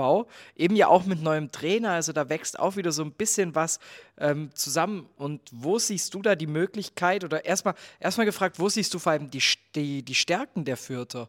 Eben 0.55 0.77
ja 0.77 0.87
auch 0.87 1.05
mit 1.05 1.21
neuem 1.21 1.51
Trainer, 1.51 1.91
also 1.91 2.13
da 2.13 2.29
wächst 2.29 2.57
auch 2.57 2.77
wieder 2.77 2.93
so 2.93 3.03
ein 3.03 3.11
bisschen 3.11 3.57
was 3.57 3.81
ähm, 4.17 4.51
zusammen. 4.55 5.09
Und 5.17 5.41
wo 5.51 5.81
siehst 5.81 6.15
du 6.15 6.23
da 6.23 6.37
die 6.37 6.47
Möglichkeit 6.47 7.25
oder 7.25 7.45
erstmal 7.45 7.75
erstmal 7.99 8.27
gefragt, 8.27 8.61
wo 8.61 8.69
siehst 8.69 8.95
du 8.95 9.01
vor 9.01 9.11
allem 9.11 9.31
die, 9.31 9.43
die, 9.75 10.05
die 10.05 10.15
Stärken 10.15 10.65
der 10.65 10.77
Fürther? 10.77 11.29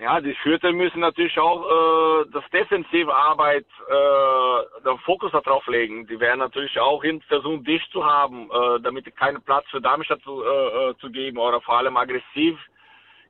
Ja, 0.00 0.20
die 0.20 0.34
Schürter 0.36 0.72
müssen 0.72 1.00
natürlich 1.00 1.38
auch 1.38 1.64
äh, 1.64 2.26
das 2.32 2.42
defensive 2.50 3.14
Arbeit, 3.14 3.66
äh, 3.88 4.82
den 4.84 4.98
Fokus 4.98 5.30
darauf 5.30 5.66
legen. 5.68 6.06
Die 6.08 6.18
werden 6.18 6.40
natürlich 6.40 6.78
auch 6.80 7.02
hin 7.02 7.20
versuchen, 7.22 7.62
dicht 7.62 7.90
zu 7.92 8.04
haben, 8.04 8.50
äh, 8.50 8.80
damit 8.80 9.14
keinen 9.16 9.40
Platz 9.42 9.64
für 9.70 9.80
Darmstadt 9.80 10.20
zu, 10.22 10.42
äh, 10.42 10.90
äh, 10.90 10.96
zu 10.98 11.10
geben 11.10 11.38
oder 11.38 11.60
vor 11.60 11.78
allem 11.78 11.96
aggressiv 11.96 12.58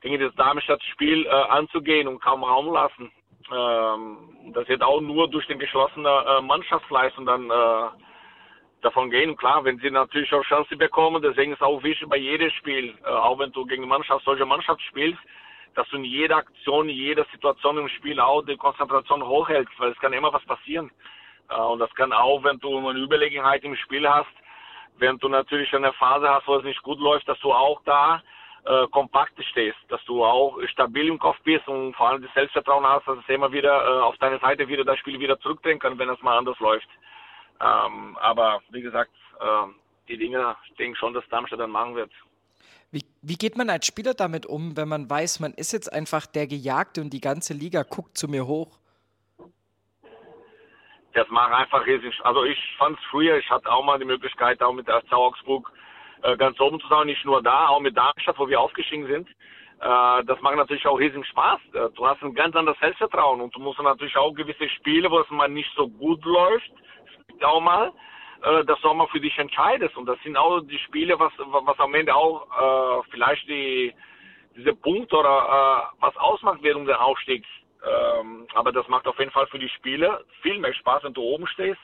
gegen 0.01 0.19
das 0.19 0.33
Darmstadt-Spiel 0.35 1.27
äh, 1.27 1.29
anzugehen 1.29 2.07
und 2.07 2.19
kaum 2.19 2.43
Raum 2.43 2.73
lassen. 2.73 3.11
Ähm, 3.53 4.51
das 4.53 4.67
wird 4.67 4.81
auch 4.81 5.01
nur 5.01 5.29
durch 5.29 5.45
den 5.45 5.59
geschlossenen 5.59 6.07
äh, 6.07 6.41
Mannschaftsleistung 6.41 7.27
dann 7.27 7.49
äh, 7.49 7.89
davon 8.81 9.11
gehen. 9.11 9.37
Klar, 9.37 9.63
wenn 9.65 9.77
sie 9.77 9.91
natürlich 9.91 10.33
auch 10.33 10.43
Chance 10.43 10.75
bekommen, 10.77 11.21
deswegen 11.21 11.53
ist 11.53 11.61
auch 11.61 11.83
wichtig 11.83 12.09
bei 12.09 12.17
jedem 12.17 12.49
Spiel, 12.51 12.97
äh, 13.03 13.07
auch 13.07 13.37
wenn 13.37 13.51
du 13.51 13.65
gegen 13.67 13.87
Mannschaft, 13.87 14.25
solche 14.25 14.45
Mannschaft 14.45 14.81
spielst, 14.81 15.19
dass 15.75 15.87
du 15.89 15.97
in 15.97 16.05
jeder 16.05 16.37
Aktion, 16.37 16.89
in 16.89 16.95
jeder 16.95 17.25
Situation 17.31 17.77
im 17.77 17.89
Spiel 17.89 18.19
auch 18.19 18.41
die 18.41 18.57
Konzentration 18.57 19.23
hochhältst, 19.23 19.73
weil 19.79 19.91
es 19.91 19.99
kann 19.99 20.13
immer 20.13 20.33
was 20.33 20.43
passieren. 20.45 20.91
Äh, 21.49 21.55
und 21.55 21.79
das 21.79 21.93
kann 21.95 22.13
auch, 22.13 22.43
wenn 22.43 22.59
du 22.59 22.77
eine 22.87 22.99
Überlegenheit 22.99 23.63
im 23.63 23.75
Spiel 23.75 24.09
hast, 24.09 24.31
wenn 24.97 25.17
du 25.19 25.27
natürlich 25.27 25.73
eine 25.73 25.93
Phase 25.93 26.29
hast, 26.29 26.47
wo 26.47 26.55
es 26.55 26.63
nicht 26.63 26.81
gut 26.81 26.99
läuft, 26.99 27.27
dass 27.27 27.39
du 27.39 27.51
auch 27.51 27.81
da 27.83 28.23
äh, 28.65 28.87
kompakt 28.87 29.33
stehst, 29.51 29.77
dass 29.89 30.03
du 30.05 30.23
auch 30.23 30.57
stabil 30.67 31.07
im 31.07 31.19
Kopf 31.19 31.37
bist 31.43 31.67
und 31.67 31.93
vor 31.95 32.09
allem 32.09 32.23
das 32.23 32.33
Selbstvertrauen 32.33 32.85
hast, 32.85 33.07
dass 33.07 33.19
es 33.19 33.29
immer 33.29 33.51
wieder 33.51 33.85
äh, 33.85 34.01
auf 34.01 34.17
deine 34.17 34.39
Seite 34.39 34.67
wieder 34.67 34.85
das 34.85 34.97
Spiel 34.99 35.19
wieder 35.19 35.39
zurückdrehen 35.39 35.79
kann, 35.79 35.99
wenn 35.99 36.09
es 36.09 36.21
mal 36.21 36.37
anders 36.37 36.59
läuft. 36.59 36.87
Ähm, 37.61 38.17
aber 38.21 38.61
wie 38.69 38.81
gesagt, 38.81 39.11
äh, 39.39 39.67
die 40.07 40.17
Dinge, 40.17 40.55
ich 40.65 40.75
denke 40.75 40.97
schon, 40.97 41.13
dass 41.13 41.27
Darmstadt 41.29 41.59
dann 41.59 41.71
machen 41.71 41.95
wird. 41.95 42.11
Wie, 42.95 43.03
wie 43.21 43.35
geht 43.35 43.57
man 43.57 43.69
als 43.69 43.85
Spieler 43.85 44.13
damit 44.13 44.45
um, 44.45 44.77
wenn 44.77 44.87
man 44.87 45.09
weiß, 45.09 45.41
man 45.41 45.53
ist 45.53 45.73
jetzt 45.73 45.91
einfach 45.91 46.25
der 46.25 46.47
Gejagte 46.47 47.01
und 47.01 47.09
die 47.09 47.19
ganze 47.19 47.53
Liga 47.53 47.83
guckt 47.83 48.17
zu 48.17 48.29
mir 48.29 48.47
hoch? 48.47 48.79
Das 51.13 51.27
macht 51.27 51.51
einfach 51.51 51.85
riesig. 51.85 52.17
Also 52.23 52.45
ich 52.45 52.57
fand 52.77 52.97
es 52.97 53.03
früher, 53.11 53.37
ich 53.37 53.49
hatte 53.49 53.69
auch 53.69 53.83
mal 53.83 53.99
die 53.99 54.05
Möglichkeit, 54.05 54.63
auch 54.63 54.71
mit 54.71 54.87
der 54.87 55.03
Augsburg 55.11 55.73
äh, 56.23 56.37
ganz 56.37 56.57
oben 56.61 56.79
zu 56.79 56.87
sein, 56.87 57.07
nicht 57.07 57.25
nur 57.25 57.43
da, 57.43 57.67
auch 57.67 57.81
mit 57.81 57.97
Darmstadt, 57.97 58.39
wo 58.39 58.47
wir 58.47 58.61
aufgestiegen 58.61 59.07
sind. 59.07 59.27
Äh, 59.27 60.23
das 60.23 60.39
macht 60.39 60.55
natürlich 60.55 60.87
auch 60.87 60.97
riesen 60.97 61.25
Spaß. 61.25 61.59
Äh, 61.73 61.89
du 61.95 62.07
hast 62.07 62.23
ein 62.23 62.33
ganz 62.33 62.55
anderes 62.55 62.79
Selbstvertrauen 62.79 63.41
und 63.41 63.53
du 63.53 63.59
musst 63.59 63.77
natürlich 63.81 64.15
auch 64.15 64.33
gewisse 64.33 64.69
Spiele, 64.69 65.11
wo 65.11 65.19
es 65.19 65.29
mal 65.31 65.49
nicht 65.49 65.69
so 65.75 65.89
gut 65.89 66.23
läuft, 66.23 66.71
auch 67.43 67.59
mal, 67.59 67.91
äh, 68.45 68.63
das 68.65 68.79
Sommer 68.81 69.07
für 69.07 69.19
dich 69.19 69.37
entscheidest. 69.37 69.97
Und 69.97 70.05
das 70.05 70.21
sind 70.23 70.37
auch 70.37 70.61
die 70.61 70.79
Spiele, 70.79 71.19
was, 71.19 71.33
was 71.37 71.79
am 71.79 71.93
Ende 71.93 72.15
auch 72.15 72.45
äh, 72.45 73.03
vielleicht 73.11 73.47
die, 73.49 73.93
diese 74.55 74.73
Punkt 74.75 75.13
oder 75.13 75.89
äh, 75.91 76.01
was 76.01 76.15
ausmacht 76.17 76.59
während 76.61 76.87
der 76.87 77.03
Aufstieg. 77.03 77.45
Ähm, 77.85 78.47
aber 78.53 78.71
das 78.71 78.87
macht 78.87 79.07
auf 79.07 79.19
jeden 79.19 79.31
Fall 79.31 79.47
für 79.47 79.59
die 79.59 79.69
Spiele 79.69 80.23
viel 80.41 80.59
mehr 80.59 80.73
Spaß, 80.73 81.03
wenn 81.03 81.13
du 81.13 81.21
oben 81.21 81.47
stehst. 81.47 81.79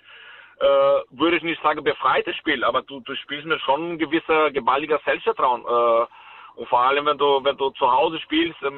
Äh, 0.60 0.65
würde 1.10 1.38
ich 1.38 1.44
nicht 1.44 1.62
sagen 1.63 1.84
befreites 1.84 2.36
Spiel, 2.36 2.63
aber 2.63 2.84
du, 2.84 3.00
du 3.00 3.15
spielst 3.15 3.48
mit 3.48 3.60
schon 3.62 3.94
ein 3.94 3.98
gewisser 3.98 4.51
geballiger 4.51 5.00
Selbstvertrauen. 5.03 5.62
Äh, 5.62 6.08
und 6.53 6.68
vor 6.68 6.82
allem, 6.82 7.06
wenn 7.06 7.18
du, 7.18 7.44
wenn 7.44 7.58
du 7.58 7.70
zu 7.72 7.91
Hause 7.91 8.20
spielst, 8.20 8.62
äh, 8.62 8.70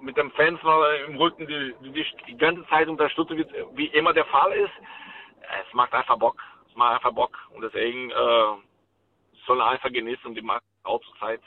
mit 0.00 0.16
dem 0.16 0.30
Fans 0.32 0.60
im 1.08 1.16
Rücken, 1.16 1.46
die, 1.46 1.74
die 1.82 1.90
dich 1.90 2.14
die 2.28 2.36
ganze 2.36 2.66
Zeit 2.68 2.88
unterstützen, 2.88 3.38
wie, 3.38 3.46
wie 3.74 3.86
immer 3.86 4.12
der 4.12 4.26
Fall 4.26 4.52
ist, 4.52 4.72
es 5.40 5.74
macht 5.74 5.92
einfach 5.92 6.18
Bock. 6.18 6.40
Es 6.74 6.78
macht 6.78 6.96
einfach 6.96 7.12
Bock. 7.12 7.38
Und 7.54 7.62
deswegen 7.62 8.10
äh, 8.10 9.44
soll 9.46 9.60
er 9.60 9.66
einfach 9.68 9.92
genießen 9.92 10.26
und 10.26 10.34
die 10.34 10.42
macht 10.42 10.64
auch 10.82 11.00
zur 11.02 11.16
Zeit. 11.20 11.40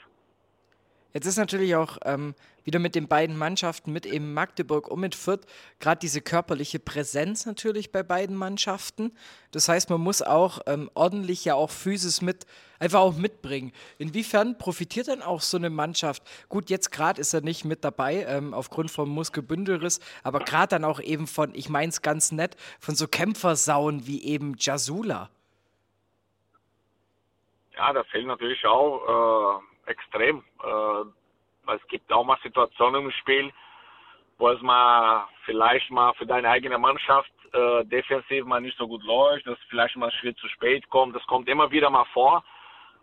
Jetzt 1.12 1.26
ist 1.26 1.36
natürlich 1.36 1.76
auch 1.76 1.98
ähm, 2.04 2.34
wieder 2.68 2.80
mit 2.80 2.94
den 2.94 3.08
beiden 3.08 3.38
Mannschaften, 3.38 3.92
mit 3.94 4.04
eben 4.04 4.34
Magdeburg 4.34 4.88
und 4.88 5.00
mit 5.00 5.14
Fürth, 5.14 5.46
gerade 5.80 6.00
diese 6.00 6.20
körperliche 6.20 6.78
Präsenz 6.78 7.46
natürlich 7.46 7.92
bei 7.92 8.02
beiden 8.02 8.36
Mannschaften. 8.36 9.16
Das 9.52 9.70
heißt, 9.70 9.88
man 9.88 10.02
muss 10.02 10.20
auch 10.20 10.60
ähm, 10.66 10.90
ordentlich 10.92 11.46
ja 11.46 11.54
auch 11.54 11.70
Physis 11.70 12.20
mit, 12.20 12.44
einfach 12.78 13.00
auch 13.00 13.16
mitbringen. 13.16 13.72
Inwiefern 13.96 14.58
profitiert 14.58 15.08
dann 15.08 15.22
auch 15.22 15.40
so 15.40 15.56
eine 15.56 15.70
Mannschaft? 15.70 16.22
Gut, 16.50 16.68
jetzt 16.68 16.92
gerade 16.92 17.18
ist 17.18 17.32
er 17.32 17.40
nicht 17.40 17.64
mit 17.64 17.84
dabei, 17.84 18.26
ähm, 18.28 18.52
aufgrund 18.52 18.90
vom 18.90 19.08
Muskelbündelriss, 19.08 20.00
aber 20.22 20.40
gerade 20.40 20.68
dann 20.68 20.84
auch 20.84 21.00
eben 21.00 21.26
von, 21.26 21.54
ich 21.54 21.70
meine 21.70 21.88
es 21.88 22.02
ganz 22.02 22.32
nett, 22.32 22.54
von 22.80 22.94
so 22.94 23.08
Kämpfersauen 23.08 24.06
wie 24.06 24.22
eben 24.24 24.56
Jasula. 24.58 25.30
Ja, 27.76 27.94
das 27.94 28.06
fehlt 28.08 28.26
natürlich 28.26 28.62
auch 28.66 29.62
äh, 29.86 29.90
extrem. 29.90 30.44
Äh, 30.62 31.17
es 31.74 31.86
gibt 31.88 32.12
auch 32.12 32.24
mal 32.24 32.38
Situationen 32.42 33.04
im 33.04 33.10
Spiel, 33.12 33.52
wo 34.38 34.48
es 34.48 34.60
mal 34.62 35.26
vielleicht 35.44 35.90
mal 35.90 36.12
für 36.14 36.26
deine 36.26 36.48
eigene 36.48 36.78
Mannschaft 36.78 37.30
äh, 37.52 37.84
defensiv 37.84 38.44
mal 38.44 38.60
nicht 38.60 38.76
so 38.78 38.86
gut 38.86 39.02
läuft, 39.02 39.46
dass 39.46 39.58
vielleicht 39.68 39.96
mal 39.96 40.06
ein 40.06 40.12
Schritt 40.12 40.38
zu 40.38 40.48
spät 40.48 40.88
kommt. 40.90 41.16
Das 41.16 41.26
kommt 41.26 41.48
immer 41.48 41.70
wieder 41.70 41.90
mal 41.90 42.04
vor. 42.12 42.44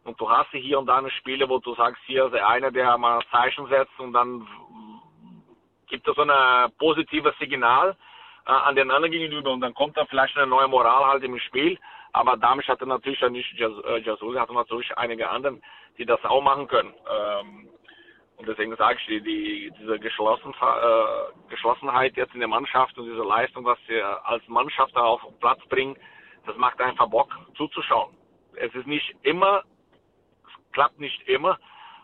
Und 0.03 0.19
du 0.21 0.29
hast 0.29 0.51
hier 0.51 0.77
und 0.77 0.85
da 0.85 0.99
eine 0.99 1.09
Spiele, 1.09 1.49
wo 1.49 1.57
du 1.57 1.73
sagst, 1.73 2.01
hier 2.05 2.25
ist 2.25 2.35
einer, 2.35 2.71
der 2.71 2.97
mal 2.97 3.21
Zeichen 3.31 3.67
setzt 3.67 3.99
und 3.99 4.13
dann 4.13 4.47
gibt 5.87 6.07
es 6.07 6.15
so 6.15 6.21
ein 6.21 6.71
positives 6.77 7.35
Signal 7.39 7.95
äh, 8.45 8.51
an 8.51 8.75
den 8.75 8.91
anderen 8.91 9.11
gegenüber 9.11 9.51
und 9.51 9.61
dann 9.61 9.73
kommt 9.73 9.97
da 9.97 10.05
vielleicht 10.05 10.37
eine 10.37 10.47
neue 10.47 10.67
Moral 10.67 11.05
halt 11.05 11.23
im 11.23 11.39
Spiel. 11.39 11.79
Aber 12.13 12.37
Damisch 12.37 12.67
hatte 12.67 12.85
natürlich 12.85 13.21
nicht 13.29 13.53
Jasul, 13.57 14.39
hatte 14.39 14.53
natürlich 14.53 14.95
einige 14.97 15.29
anderen, 15.29 15.61
die 15.97 16.05
das 16.05 16.23
auch 16.23 16.41
machen 16.41 16.67
können. 16.67 16.93
Ähm, 17.09 17.69
und 18.37 18.47
deswegen 18.47 18.75
sage 18.75 18.99
ich, 18.99 19.07
die, 19.07 19.21
die, 19.21 19.71
diese 19.79 19.99
Geschlossen, 19.99 20.53
äh, 20.53 21.49
Geschlossenheit 21.49 22.17
jetzt 22.17 22.33
in 22.33 22.39
der 22.41 22.49
Mannschaft 22.49 22.97
und 22.97 23.05
diese 23.05 23.23
Leistung, 23.23 23.63
was 23.65 23.79
wir 23.87 24.25
als 24.25 24.45
Mannschaft 24.47 24.95
da 24.95 25.01
auf 25.01 25.21
Platz 25.39 25.59
bringen, 25.69 25.95
das 26.45 26.55
macht 26.57 26.79
einfach 26.81 27.07
Bock 27.07 27.33
zuzuschauen. 27.55 28.15
Es 28.55 28.73
ist 28.75 28.87
nicht 28.87 29.15
immer, 29.23 29.63
es 30.43 30.71
klappt 30.73 30.99
nicht 30.99 31.27
immer, 31.27 31.57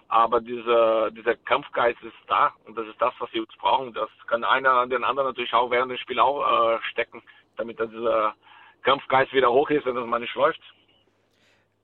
aber 0.07 0.41
dieser, 0.41 1.11
dieser 1.11 1.35
Kampfgeist 1.35 2.01
ist 2.01 2.15
da 2.27 2.53
und 2.65 2.77
das 2.77 2.87
ist 2.87 3.01
das, 3.01 3.13
was 3.19 3.31
wir 3.33 3.41
uns 3.41 3.55
brauchen. 3.57 3.93
Das 3.93 4.09
kann 4.27 4.43
einer 4.43 4.71
an 4.71 4.89
den 4.89 5.03
anderen 5.03 5.29
natürlich 5.29 5.53
auch 5.53 5.71
während 5.71 5.91
des 5.91 5.99
Spiels 5.99 6.19
auch 6.19 6.75
äh, 6.75 6.79
stecken, 6.91 7.21
damit 7.57 7.79
er 7.79 7.87
dieser 7.87 8.35
Kampfgeist 8.83 9.33
wieder 9.33 9.51
hoch 9.51 9.69
ist, 9.69 9.85
wenn 9.85 9.95
das 9.95 10.05
mal 10.05 10.19
nicht 10.19 10.35
läuft. 10.35 10.61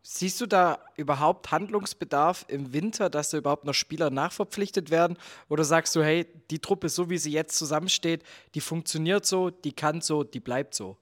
Siehst 0.10 0.40
du 0.40 0.46
da 0.46 0.78
überhaupt 0.96 1.52
Handlungsbedarf 1.52 2.46
im 2.48 2.72
Winter, 2.72 3.10
dass 3.10 3.32
da 3.32 3.40
überhaupt 3.40 3.66
noch 3.66 3.74
Spieler 3.74 4.10
nachverpflichtet 4.10 4.90
werden? 4.90 5.18
Oder 5.50 5.66
sagst 5.66 5.94
du, 5.98 6.02
hey, 6.02 6.26
die 6.50 6.60
Truppe, 6.60 6.88
so 6.88 7.10
wie 7.10 7.18
sie 7.18 7.34
jetzt 7.34 7.58
zusammensteht, 7.58 8.24
die 8.56 8.62
funktioniert 8.62 9.26
so, 9.26 9.50
die 9.50 9.74
kann 9.74 10.00
so, 10.00 10.24
die 10.24 10.40
bleibt 10.40 10.76
so? 10.76 10.96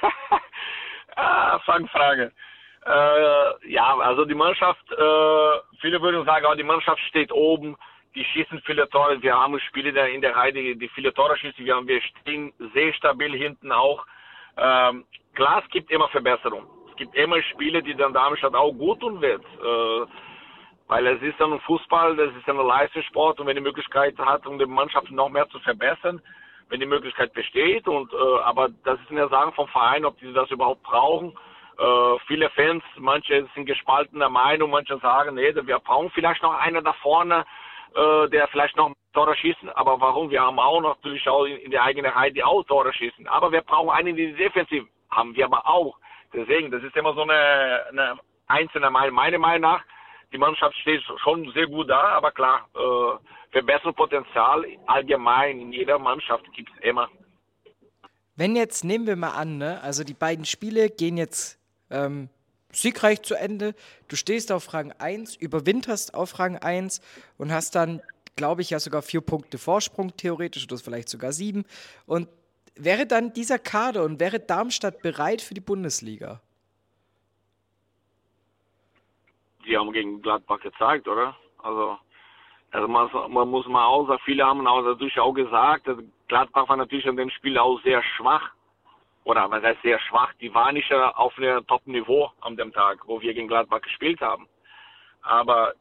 ah, 1.16 1.58
Fangfrage. 1.58 2.32
Äh, 2.86 3.70
ja, 3.70 3.98
also 3.98 4.24
die 4.24 4.34
Mannschaft, 4.34 4.90
äh, 4.90 5.76
viele 5.82 6.00
würden 6.00 6.24
sagen, 6.24 6.46
oh, 6.50 6.54
die 6.54 6.62
Mannschaft 6.62 7.02
steht 7.10 7.32
oben, 7.32 7.76
die 8.14 8.24
schießen 8.24 8.62
viele 8.64 8.88
Tore. 8.88 9.20
Wir 9.20 9.36
haben 9.36 9.60
Spiele 9.60 9.90
in 10.08 10.22
der 10.22 10.34
Reihe, 10.34 10.54
die, 10.54 10.78
die 10.78 10.88
viele 10.88 11.12
Tore 11.12 11.36
schießen. 11.36 11.66
Wir, 11.66 11.76
haben, 11.76 11.86
wir 11.86 12.00
stehen 12.00 12.54
sehr 12.72 12.94
stabil 12.94 13.36
hinten 13.36 13.72
auch. 13.72 14.06
Ähm, 14.56 15.04
klar, 15.34 15.62
es 15.62 15.70
gibt 15.70 15.90
immer 15.90 16.08
Verbesserungen. 16.08 16.79
Es 17.00 17.06
gibt 17.06 17.16
immer 17.16 17.40
Spiele, 17.54 17.82
die 17.82 17.94
dann 17.94 18.12
Darmstadt 18.12 18.54
auch 18.54 18.72
gut 18.72 19.00
tun 19.00 19.22
wird. 19.22 19.42
Äh, 19.42 20.06
weil 20.86 21.06
es 21.06 21.22
ist 21.22 21.40
dann 21.40 21.58
Fußball, 21.60 22.14
das 22.14 22.28
ist 22.36 22.46
ein 22.46 22.58
Leistungssport 22.58 23.40
und 23.40 23.46
wenn 23.46 23.56
die 23.56 23.62
Möglichkeit 23.62 24.18
hat, 24.18 24.46
um 24.46 24.58
die 24.58 24.66
Mannschaft 24.66 25.10
noch 25.10 25.30
mehr 25.30 25.48
zu 25.48 25.58
verbessern, 25.60 26.20
wenn 26.68 26.78
die 26.78 26.84
Möglichkeit 26.84 27.32
besteht 27.32 27.88
und 27.88 28.12
äh, 28.12 28.42
aber 28.44 28.68
das 28.84 29.00
ist 29.00 29.10
eine 29.10 29.30
Sache 29.30 29.50
vom 29.52 29.66
Verein, 29.68 30.04
ob 30.04 30.18
die 30.18 30.30
das 30.34 30.50
überhaupt 30.50 30.82
brauchen. 30.82 31.32
Äh, 31.78 32.18
viele 32.26 32.50
Fans, 32.50 32.84
manche 32.98 33.48
sind 33.54 33.64
gespaltener 33.64 34.28
Meinung, 34.28 34.68
manche 34.68 34.98
sagen, 34.98 35.36
nee, 35.36 35.54
wir 35.54 35.78
brauchen 35.78 36.10
vielleicht 36.10 36.42
noch 36.42 36.58
einer 36.58 36.82
da 36.82 36.92
vorne, 37.00 37.46
äh, 37.94 38.28
der 38.28 38.46
vielleicht 38.48 38.76
noch 38.76 38.92
Tore 39.14 39.34
schießen, 39.36 39.70
aber 39.70 39.98
warum? 40.02 40.28
Wir 40.28 40.42
haben 40.42 40.58
auch 40.58 40.82
natürlich 40.82 41.26
auch 41.30 41.44
in, 41.46 41.56
in 41.56 41.70
der 41.70 41.82
eigenen 41.82 42.12
Reihe 42.12 42.30
die 42.30 42.44
auch 42.44 42.62
Tore 42.64 42.92
schießen. 42.92 43.26
Aber 43.26 43.50
wir 43.52 43.62
brauchen 43.62 43.88
einen, 43.88 44.16
die 44.16 44.34
defensiv 44.34 44.84
haben 45.10 45.34
wir 45.34 45.46
aber 45.46 45.66
auch. 45.66 45.96
Deswegen, 46.32 46.70
das 46.70 46.82
ist 46.82 46.96
immer 46.96 47.14
so 47.14 47.22
eine, 47.22 47.84
eine 47.88 48.18
einzelne 48.46 48.90
Meinung. 48.90 49.14
Meiner 49.14 49.38
Meinung 49.38 49.62
nach, 49.62 49.82
die 50.32 50.38
Mannschaft 50.38 50.76
steht 50.78 51.02
schon 51.22 51.50
sehr 51.52 51.66
gut 51.66 51.90
da, 51.90 52.00
aber 52.10 52.30
klar, 52.32 52.68
äh, 52.74 53.18
Verbesserungspotenzial 53.52 54.64
allgemein 54.86 55.60
in 55.60 55.72
jeder 55.72 55.98
Mannschaft 55.98 56.44
gibt 56.52 56.70
es 56.76 56.84
immer. 56.84 57.08
Wenn 58.36 58.54
jetzt, 58.54 58.84
nehmen 58.84 59.06
wir 59.06 59.16
mal 59.16 59.32
an, 59.32 59.58
ne, 59.58 59.80
also 59.82 60.04
die 60.04 60.14
beiden 60.14 60.44
Spiele 60.44 60.88
gehen 60.88 61.16
jetzt 61.16 61.58
ähm, 61.90 62.28
siegreich 62.72 63.22
zu 63.22 63.34
Ende. 63.34 63.74
Du 64.08 64.16
stehst 64.16 64.52
auf 64.52 64.72
Rang 64.72 64.92
1, 64.98 65.36
überwinterst 65.36 66.14
auf 66.14 66.38
Rang 66.38 66.56
1 66.56 67.00
und 67.38 67.52
hast 67.52 67.74
dann, 67.74 68.00
glaube 68.36 68.62
ich, 68.62 68.70
ja 68.70 68.78
sogar 68.78 69.02
vier 69.02 69.20
Punkte 69.20 69.58
Vorsprung, 69.58 70.16
theoretisch, 70.16 70.64
oder 70.64 70.78
vielleicht 70.78 71.08
sogar 71.08 71.32
sieben. 71.32 71.64
Und 72.06 72.28
wäre 72.84 73.06
dann 73.06 73.32
dieser 73.32 73.58
Kader 73.58 74.04
und 74.04 74.20
wäre 74.20 74.40
Darmstadt 74.40 75.02
bereit 75.02 75.40
für 75.42 75.54
die 75.54 75.60
Bundesliga? 75.60 76.40
Die 79.66 79.76
haben 79.76 79.92
gegen 79.92 80.22
Gladbach 80.22 80.60
gezeigt, 80.60 81.06
oder? 81.06 81.36
Also, 81.62 81.98
also 82.70 82.88
man, 82.88 83.10
man 83.30 83.48
muss 83.48 83.66
mal 83.66 84.06
sagen, 84.06 84.20
viele 84.24 84.44
haben 84.44 84.66
auch 84.66 84.82
natürlich 84.82 85.18
auch 85.18 85.32
gesagt, 85.32 85.88
Gladbach 86.28 86.68
war 86.68 86.76
natürlich 86.76 87.08
an 87.08 87.16
dem 87.16 87.30
Spiel 87.30 87.58
auch 87.58 87.80
sehr 87.82 88.02
schwach 88.16 88.50
oder 89.24 89.50
was 89.50 89.62
heißt 89.62 89.82
sehr 89.82 90.00
schwach, 90.00 90.32
die 90.40 90.52
war 90.54 90.72
nicht 90.72 90.90
auf 90.92 91.36
einem 91.36 91.66
Top-Niveau 91.66 92.30
an 92.40 92.56
dem 92.56 92.72
Tag, 92.72 93.06
wo 93.06 93.20
wir 93.20 93.34
gegen 93.34 93.48
Gladbach 93.48 93.82
gespielt 93.82 94.20
haben. 94.20 94.48
Aber 95.22 95.74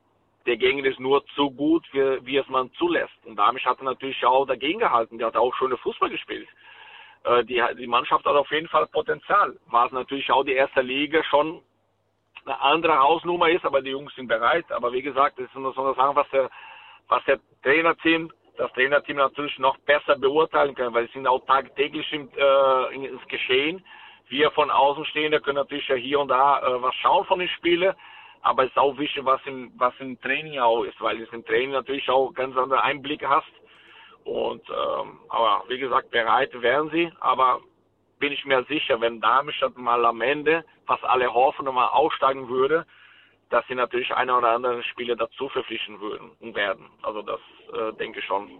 der 0.45 0.57
Gegner 0.57 0.85
ist 0.85 0.99
nur 0.99 1.23
so 1.35 1.49
gut, 1.49 1.85
wie, 1.93 2.25
wie 2.25 2.37
es 2.37 2.47
man 2.49 2.71
zulässt. 2.73 3.25
Und 3.25 3.37
damit 3.37 3.63
hat 3.65 3.81
natürlich 3.81 4.23
auch 4.25 4.45
dagegen 4.45 4.79
gehalten. 4.79 5.17
Der 5.17 5.27
hat 5.27 5.37
auch 5.37 5.55
schöne 5.55 5.77
Fußball 5.77 6.09
gespielt. 6.09 6.47
Äh, 7.23 7.43
die, 7.45 7.61
die 7.77 7.87
Mannschaft 7.87 8.25
hat 8.25 8.35
auf 8.35 8.51
jeden 8.51 8.67
Fall 8.67 8.87
Potenzial. 8.87 9.57
War 9.67 9.87
es 9.87 9.91
natürlich 9.91 10.29
auch 10.31 10.43
die 10.43 10.53
erste 10.53 10.81
Liga 10.81 11.23
schon 11.23 11.61
eine 12.45 12.59
andere 12.61 12.97
Hausnummer 12.97 13.49
ist, 13.49 13.65
aber 13.65 13.81
die 13.81 13.91
Jungs 13.91 14.13
sind 14.15 14.27
bereit. 14.27 14.71
Aber 14.71 14.91
wie 14.93 15.01
gesagt, 15.01 15.37
das 15.37 15.45
ist 15.45 15.55
nur 15.55 15.73
so 15.73 15.83
eine 15.83 15.95
Sache, 15.95 16.15
was 16.15 16.29
der, 16.29 16.49
was 17.07 17.23
der 17.25 17.39
Trainerteam 17.63 18.31
das 18.59 18.71
Trainerteam 18.73 19.15
natürlich 19.15 19.57
noch 19.57 19.77
besser 19.79 20.17
beurteilen 20.17 20.75
können, 20.75 20.93
weil 20.93 21.07
sie 21.07 21.13
sind 21.13 21.27
auch 21.27 21.45
tagtäglich 21.45 22.11
im, 22.11 22.29
äh, 22.35 22.93
ins 22.93 23.25
Geschehen. 23.29 23.83
Wir 24.27 24.51
von 24.51 24.69
Außenstehenden 24.69 25.41
können 25.41 25.55
natürlich 25.55 25.87
ja 25.87 25.95
hier 25.95 26.19
und 26.19 26.27
da 26.27 26.59
äh, 26.59 26.81
was 26.81 26.93
schauen 26.95 27.25
von 27.25 27.39
den 27.39 27.47
Spielen, 27.47 27.95
aber 28.41 28.63
es 28.63 28.69
ist 28.69 28.77
auch 28.77 28.97
wichtig, 28.97 29.23
was 29.23 29.41
im, 29.45 29.71
was 29.77 29.93
im 29.99 30.19
Training 30.19 30.59
auch 30.59 30.83
ist, 30.83 30.99
weil 31.01 31.17
du 31.17 31.25
im 31.31 31.45
Training 31.45 31.71
natürlich 31.71 32.07
auch 32.09 32.33
ganz 32.33 32.55
andere 32.57 32.83
Einblicke 32.83 33.29
hast. 33.29 33.47
Und 34.29 34.61
ähm, 34.69 35.17
aber 35.29 35.63
wie 35.69 35.79
gesagt, 35.79 36.11
bereit 36.11 36.51
wären 36.61 36.91
sie, 36.91 37.11
aber 37.19 37.61
bin 38.19 38.31
ich 38.31 38.45
mir 38.45 38.63
sicher, 38.65 39.01
wenn 39.01 39.19
Darmstadt 39.21 39.75
mal 39.75 40.05
am 40.05 40.21
Ende, 40.21 40.63
was 40.85 41.01
alle 41.03 41.33
hoffen, 41.33 41.65
mal 41.65 41.87
aufsteigen 41.87 42.47
würde, 42.47 42.85
dass 43.49 43.65
sie 43.67 43.73
natürlich 43.73 44.13
eine 44.13 44.37
oder 44.37 44.49
andere 44.49 44.83
Spieler 44.83 45.15
dazu 45.15 45.49
verpflichten 45.49 45.99
würden 45.99 46.29
und 46.41 46.53
werden. 46.53 46.85
Also 47.01 47.23
das 47.23 47.39
äh, 47.73 47.91
denke 47.93 48.19
ich 48.19 48.25
schon. 48.25 48.51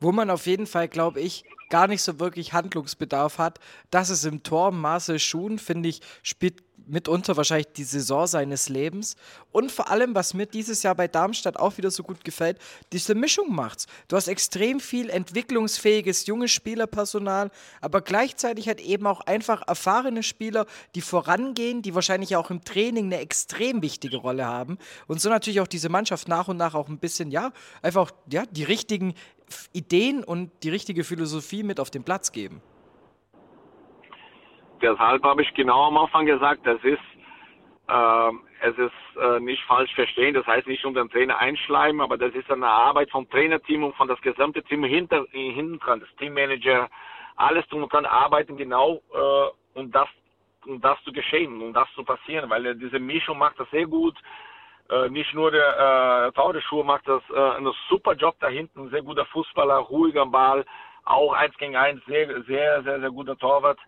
Wo 0.00 0.12
man 0.12 0.30
auf 0.30 0.46
jeden 0.46 0.66
Fall, 0.66 0.88
glaube 0.88 1.20
ich, 1.20 1.44
gar 1.68 1.86
nicht 1.86 2.00
so 2.00 2.18
wirklich 2.18 2.54
Handlungsbedarf 2.54 3.36
hat, 3.36 3.60
dass 3.90 4.08
es 4.08 4.24
im 4.24 4.42
Tor 4.42 4.72
Marcel 4.72 5.18
Schuhn, 5.18 5.58
finde 5.58 5.90
ich, 5.90 6.00
spielt 6.22 6.62
mitunter 6.86 7.36
wahrscheinlich 7.36 7.68
die 7.76 7.84
Saison 7.84 8.26
seines 8.26 8.68
Lebens. 8.68 9.16
Und 9.52 9.72
vor 9.72 9.90
allem, 9.90 10.14
was 10.14 10.34
mir 10.34 10.46
dieses 10.46 10.82
Jahr 10.82 10.94
bei 10.94 11.08
Darmstadt 11.08 11.58
auch 11.58 11.76
wieder 11.76 11.90
so 11.90 12.02
gut 12.02 12.24
gefällt, 12.24 12.58
diese 12.92 13.14
Mischung 13.14 13.54
macht's. 13.54 13.86
Du 14.08 14.16
hast 14.16 14.28
extrem 14.28 14.80
viel 14.80 15.10
entwicklungsfähiges 15.10 16.26
junges 16.26 16.50
Spielerpersonal, 16.52 17.50
aber 17.80 18.00
gleichzeitig 18.00 18.68
hat 18.68 18.80
eben 18.80 19.06
auch 19.06 19.20
einfach 19.22 19.66
erfahrene 19.66 20.22
Spieler, 20.22 20.66
die 20.94 21.00
vorangehen, 21.00 21.82
die 21.82 21.94
wahrscheinlich 21.94 22.36
auch 22.36 22.50
im 22.50 22.64
Training 22.64 23.06
eine 23.06 23.20
extrem 23.20 23.82
wichtige 23.82 24.18
Rolle 24.18 24.46
haben. 24.46 24.78
Und 25.06 25.20
so 25.20 25.28
natürlich 25.28 25.60
auch 25.60 25.66
diese 25.66 25.88
Mannschaft 25.88 26.28
nach 26.28 26.48
und 26.48 26.56
nach 26.56 26.74
auch 26.74 26.88
ein 26.88 26.98
bisschen, 26.98 27.30
ja, 27.30 27.52
einfach 27.82 28.10
ja, 28.30 28.44
die 28.46 28.64
richtigen 28.64 29.14
Ideen 29.72 30.22
und 30.22 30.50
die 30.62 30.70
richtige 30.70 31.04
Philosophie 31.04 31.62
mit 31.62 31.80
auf 31.80 31.90
den 31.90 32.04
Platz 32.04 32.32
geben 32.32 32.62
deshalb 34.82 35.22
habe 35.24 35.42
ich 35.42 35.52
genau 35.54 35.88
am 35.88 35.98
Anfang 35.98 36.26
gesagt, 36.26 36.66
das 36.66 36.82
ist, 36.82 36.98
äh, 37.88 38.30
es 38.62 38.78
ist 38.78 39.22
äh, 39.22 39.40
nicht 39.40 39.62
falsch 39.64 39.94
verstehen, 39.94 40.34
das 40.34 40.46
heißt 40.46 40.66
nicht 40.66 40.84
um 40.84 40.94
den 40.94 41.08
Trainer 41.10 41.38
einschleimen, 41.38 42.00
aber 42.00 42.16
das 42.18 42.34
ist 42.34 42.50
eine 42.50 42.66
Arbeit 42.66 43.10
vom 43.10 43.28
Trainerteam 43.28 43.84
und 43.84 43.96
von 43.96 44.08
das 44.08 44.20
gesamte 44.20 44.62
Team 44.62 44.84
hinter, 44.84 45.24
hinten 45.30 45.78
dran, 45.78 46.00
das 46.00 46.08
Teammanager, 46.18 46.88
alles 47.36 47.66
tun 47.68 47.82
und 47.82 47.92
dran 47.92 48.06
arbeiten, 48.06 48.56
genau 48.56 49.00
äh, 49.14 49.78
um 49.78 49.90
das 49.90 50.08
um 50.66 50.80
das 50.80 51.02
zu 51.04 51.12
geschehen, 51.12 51.60
um 51.62 51.72
das 51.72 51.88
zu 51.94 52.04
passieren, 52.04 52.50
weil 52.50 52.66
äh, 52.66 52.76
diese 52.76 52.98
Mischung 52.98 53.38
macht 53.38 53.58
das 53.58 53.70
sehr 53.70 53.86
gut. 53.86 54.16
Äh, 54.90 55.08
nicht 55.08 55.32
nur 55.34 55.50
der 55.50 56.28
äh, 56.28 56.32
Taudeschuh 56.32 56.82
macht 56.82 57.06
das 57.06 57.22
äh, 57.30 57.56
einen 57.56 57.72
super 57.88 58.14
Job 58.14 58.36
da 58.40 58.48
hinten, 58.48 58.90
sehr 58.90 59.02
guter 59.02 59.24
Fußballer, 59.26 59.76
ruhiger 59.76 60.26
Ball, 60.26 60.64
auch 61.04 61.32
eins 61.32 61.56
gegen 61.58 61.76
eins, 61.76 62.04
sehr, 62.06 62.26
sehr, 62.42 62.82
sehr, 62.82 63.00
sehr 63.00 63.10
guter 63.10 63.36
Torwart. 63.38 63.78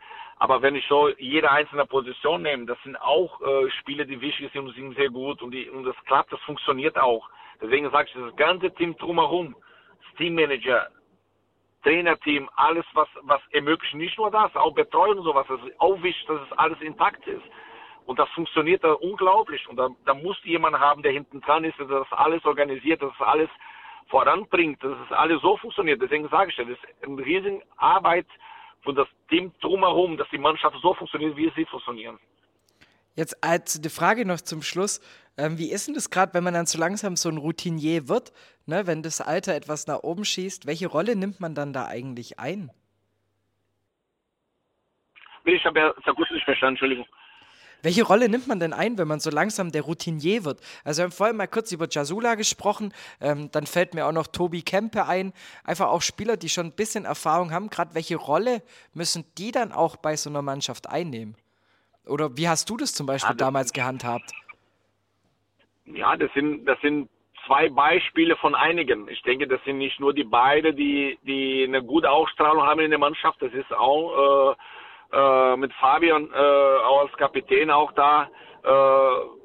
Aber 0.43 0.61
wenn 0.61 0.75
ich 0.75 0.85
so 0.89 1.09
jede 1.19 1.49
einzelne 1.53 1.87
Position 1.87 2.43
nehme, 2.43 2.67
das 2.67 2.77
sind 2.83 2.97
auch 2.97 3.41
äh, 3.43 3.71
Spiele, 3.79 4.05
die 4.05 4.21
wichtig 4.21 4.51
sind 4.53 4.67
und 4.67 4.75
sind 4.75 4.97
sehr 4.97 5.09
gut 5.09 5.41
und, 5.41 5.53
die, 5.53 5.71
und 5.71 5.85
das 5.85 5.95
klappt, 6.05 6.33
das 6.33 6.41
funktioniert 6.41 6.99
auch. 6.99 7.31
Deswegen 7.61 7.89
sage 7.93 8.09
ich, 8.09 8.21
das 8.21 8.35
ganze 8.35 8.75
Team 8.75 8.97
drumherum, 8.97 9.55
das 10.05 10.15
Teammanager, 10.17 10.89
Trainerteam, 11.85 12.51
alles, 12.57 12.85
was, 12.93 13.07
was 13.21 13.41
ermöglicht, 13.53 13.95
nicht 13.95 14.19
nur 14.19 14.33
das, 14.33 14.53
auch 14.57 14.75
Betreuung 14.75 15.19
und 15.19 15.23
sowas, 15.23 15.47
das 15.49 15.63
ist 15.63 15.81
auch 15.81 16.03
wichtig, 16.03 16.27
dass 16.27 16.41
es 16.41 16.59
alles 16.59 16.81
intakt 16.81 17.25
ist. 17.29 17.45
Und 18.07 18.19
das 18.19 18.29
funktioniert 18.31 18.83
da 18.83 18.95
unglaublich. 18.95 19.69
Und 19.69 19.77
da, 19.77 19.91
da 20.05 20.13
muss 20.13 20.43
jemand 20.43 20.77
haben, 20.77 21.05
der 21.05 21.13
hinten 21.13 21.41
dran 21.41 21.63
ist, 21.63 21.79
der 21.79 21.87
das 21.87 22.11
alles 22.11 22.45
organisiert, 22.45 23.01
dass 23.01 23.13
das 23.17 23.29
alles 23.29 23.51
voranbringt, 24.09 24.83
dass 24.83 24.99
es 25.07 25.13
alles 25.13 25.41
so 25.41 25.57
funktioniert. 25.57 26.03
Deswegen 26.03 26.29
sage 26.31 26.51
ich, 26.51 26.57
das 26.57 26.67
ist 26.67 26.81
eine 27.07 27.25
riesige 27.25 27.63
Arbeit 27.77 28.27
von 28.83 28.95
das 28.95 29.09
Team 29.29 29.53
drumherum, 29.61 30.17
dass 30.17 30.29
die 30.31 30.39
Mannschaft 30.39 30.77
so 30.83 30.95
funktioniert, 30.95 31.37
wie 31.37 31.53
sie 31.57 31.65
funktionieren. 31.65 32.19
Jetzt 33.15 33.43
als 33.45 33.81
die 33.81 33.89
Frage 33.89 34.25
noch 34.25 34.41
zum 34.41 34.63
Schluss. 34.63 35.01
Ähm, 35.37 35.59
wie 35.59 35.71
ist 35.71 35.87
denn 35.87 35.95
das 35.95 36.11
gerade, 36.11 36.35
wenn 36.35 36.45
man 36.45 36.55
dann 36.55 36.67
so 36.67 36.79
langsam 36.79 37.17
so 37.17 37.29
ein 37.29 37.39
Routinier 37.39 38.09
wird, 38.09 38.33
ne, 38.67 38.87
wenn 38.87 39.03
das 39.03 39.21
Alter 39.21 39.55
etwas 39.55 39.87
nach 39.87 40.03
oben 40.03 40.25
schießt? 40.25 40.67
Welche 40.67 40.89
Rolle 40.89 41.17
nimmt 41.17 41.41
man 41.41 41.55
dann 41.55 41.73
da 41.73 41.87
eigentlich 41.87 42.39
ein? 42.39 42.71
Ich 45.45 45.65
habe 45.65 45.79
ja 45.79 45.95
sehr 46.05 46.15
gut 46.15 46.31
nicht 46.31 46.45
verstanden, 46.45 46.75
Entschuldigung. 46.75 47.07
Welche 47.83 48.05
Rolle 48.05 48.29
nimmt 48.29 48.47
man 48.47 48.61
denn 48.61 48.73
ein, 48.73 48.97
wenn 48.97 49.09
man 49.09 49.21
so 49.21 49.31
langsam 49.31 49.73
der 49.73 49.83
Routinier 49.83 50.45
wird? 50.45 50.61
Also 50.85 51.01
wir 51.01 51.05
haben 51.05 51.13
vorhin 51.13 51.37
mal 51.37 51.49
kurz 51.49 51.73
über 51.73 51.87
Jasula 51.91 52.37
gesprochen, 52.37 52.95
ähm, 53.21 53.51
dann 53.51 53.67
fällt 53.67 53.95
mir 53.95 54.07
auch 54.07 54.13
noch 54.13 54.29
Tobi 54.29 54.63
Kempe 54.63 55.07
ein. 55.07 55.33
Einfach 55.65 55.89
auch 55.89 56.03
Spieler, 56.03 56.37
die 56.37 56.49
schon 56.49 56.67
ein 56.67 56.77
bisschen 56.77 57.05
Erfahrung 57.05 57.53
haben. 57.53 57.71
Gerade 57.71 57.95
welche 57.95 58.17
Rolle 58.17 58.63
müssen 58.95 59.25
die 59.37 59.51
dann 59.51 59.73
auch 59.73 59.97
bei 59.97 60.17
so 60.17 60.31
einer 60.31 60.43
Mannschaft 60.43 60.89
einnehmen? 60.89 61.37
Oder 62.07 62.37
wie 62.37 62.49
hast 62.49 62.71
du 62.71 62.77
das 62.77 62.95
zum 62.95 63.07
Beispiel 63.07 63.31
ja, 63.31 63.35
das 63.35 63.47
damals 63.47 63.73
gehandhabt? 63.73 64.33
Ja, 65.87 66.17
das 66.17 66.33
sind, 66.35 66.65
das 66.67 66.81
sind 66.81 67.09
zwei 67.47 67.69
Beispiele 67.69 68.37
von 68.37 68.55
einigen. 68.55 69.09
Ich 69.09 69.23
denke, 69.23 69.47
das 69.47 69.63
sind 69.65 69.79
nicht 69.79 69.99
nur 70.01 70.15
die 70.15 70.25
beiden, 70.25 70.77
die, 70.77 71.19
die 71.23 71.65
eine 71.67 71.83
gute 71.83 72.11
Ausstrahlung 72.11 72.63
haben 72.63 72.81
in 72.81 72.91
der 72.91 72.99
Mannschaft. 72.99 73.41
Das 73.43 73.53
ist 73.53 73.73
auch 73.73 74.53
äh, 74.53 74.55
äh, 75.13 75.57
mit 75.57 75.73
Fabian 75.75 76.31
äh, 76.33 76.37
als 76.37 77.13
Kapitän 77.17 77.71
auch 77.71 77.93
da. 77.93 78.29
Äh, 78.65 79.43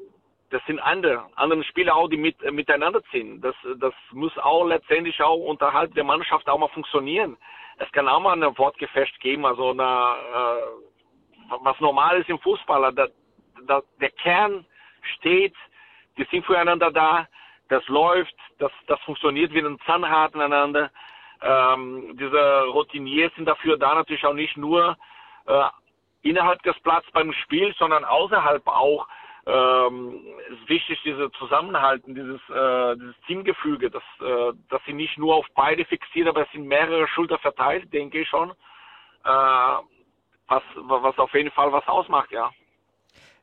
das 0.49 0.61
sind 0.65 0.79
andere, 0.79 1.25
andere 1.35 1.63
Spieler 1.65 1.95
auch, 1.95 2.07
die 2.07 2.17
mit, 2.17 2.39
miteinander 2.53 3.03
ziehen. 3.11 3.41
Das, 3.41 3.55
das 3.79 3.93
muss 4.11 4.37
auch 4.37 4.65
letztendlich 4.65 5.21
auch 5.21 5.35
unterhalb 5.35 5.93
der 5.93 6.05
Mannschaft 6.05 6.47
auch 6.47 6.57
mal 6.57 6.69
funktionieren. 6.69 7.37
Es 7.79 7.91
kann 7.91 8.07
auch 8.07 8.21
mal 8.21 8.41
ein 8.41 8.57
Wortgefecht 8.57 9.19
geben, 9.19 9.45
also 9.45 9.71
eine, 9.71 9.83
äh, 9.83 11.57
was 11.61 11.79
normal 11.81 12.21
ist 12.21 12.29
im 12.29 12.39
Fußballer. 12.39 12.93
Da, 12.93 13.07
da, 13.67 13.81
der 13.99 14.11
Kern 14.11 14.65
steht, 15.15 15.53
die 16.17 16.25
sind 16.31 16.45
füreinander 16.45 16.91
da, 16.91 17.27
das 17.69 17.85
läuft, 17.87 18.35
das, 18.59 18.71
das 18.87 18.99
funktioniert 19.01 19.53
wie 19.53 19.59
ein 19.59 19.79
Zahnrad 19.85 20.33
ineinander. 20.33 20.89
Ähm, 21.41 22.17
diese 22.17 22.63
Routiniers 22.69 23.33
sind 23.35 23.45
dafür 23.45 23.77
da 23.77 23.95
natürlich 23.95 24.25
auch 24.25 24.33
nicht 24.33 24.57
nur 24.57 24.97
äh, 25.47 25.63
innerhalb 26.21 26.61
des 26.63 26.79
Platzes 26.81 27.11
beim 27.11 27.33
Spiel, 27.33 27.73
sondern 27.77 28.05
außerhalb 28.05 28.65
auch. 28.67 29.07
Ähm, 29.45 30.25
ist 30.49 30.67
wichtig, 30.67 30.99
diese 31.05 31.31
Zusammenhalten, 31.39 32.13
dieses, 32.13 32.41
äh, 32.49 32.97
dieses 32.97 33.15
Teamgefüge, 33.27 33.89
dass, 33.89 34.03
äh, 34.19 34.51
dass 34.69 34.81
sie 34.85 34.91
nicht 34.91 35.17
nur 35.17 35.35
auf 35.35 35.45
beide 35.55 35.85
fixiert, 35.85 36.27
aber 36.27 36.41
es 36.41 36.51
sind 36.51 36.67
mehrere 36.67 37.07
Schulter 37.07 37.39
verteilt, 37.39 37.93
denke 37.93 38.19
ich 38.19 38.27
schon. 38.27 38.51
Äh, 39.23 39.77
was, 40.49 40.63
was 40.75 41.17
auf 41.17 41.33
jeden 41.33 41.51
Fall 41.51 41.71
was 41.71 41.87
ausmacht, 41.87 42.31
ja. 42.31 42.51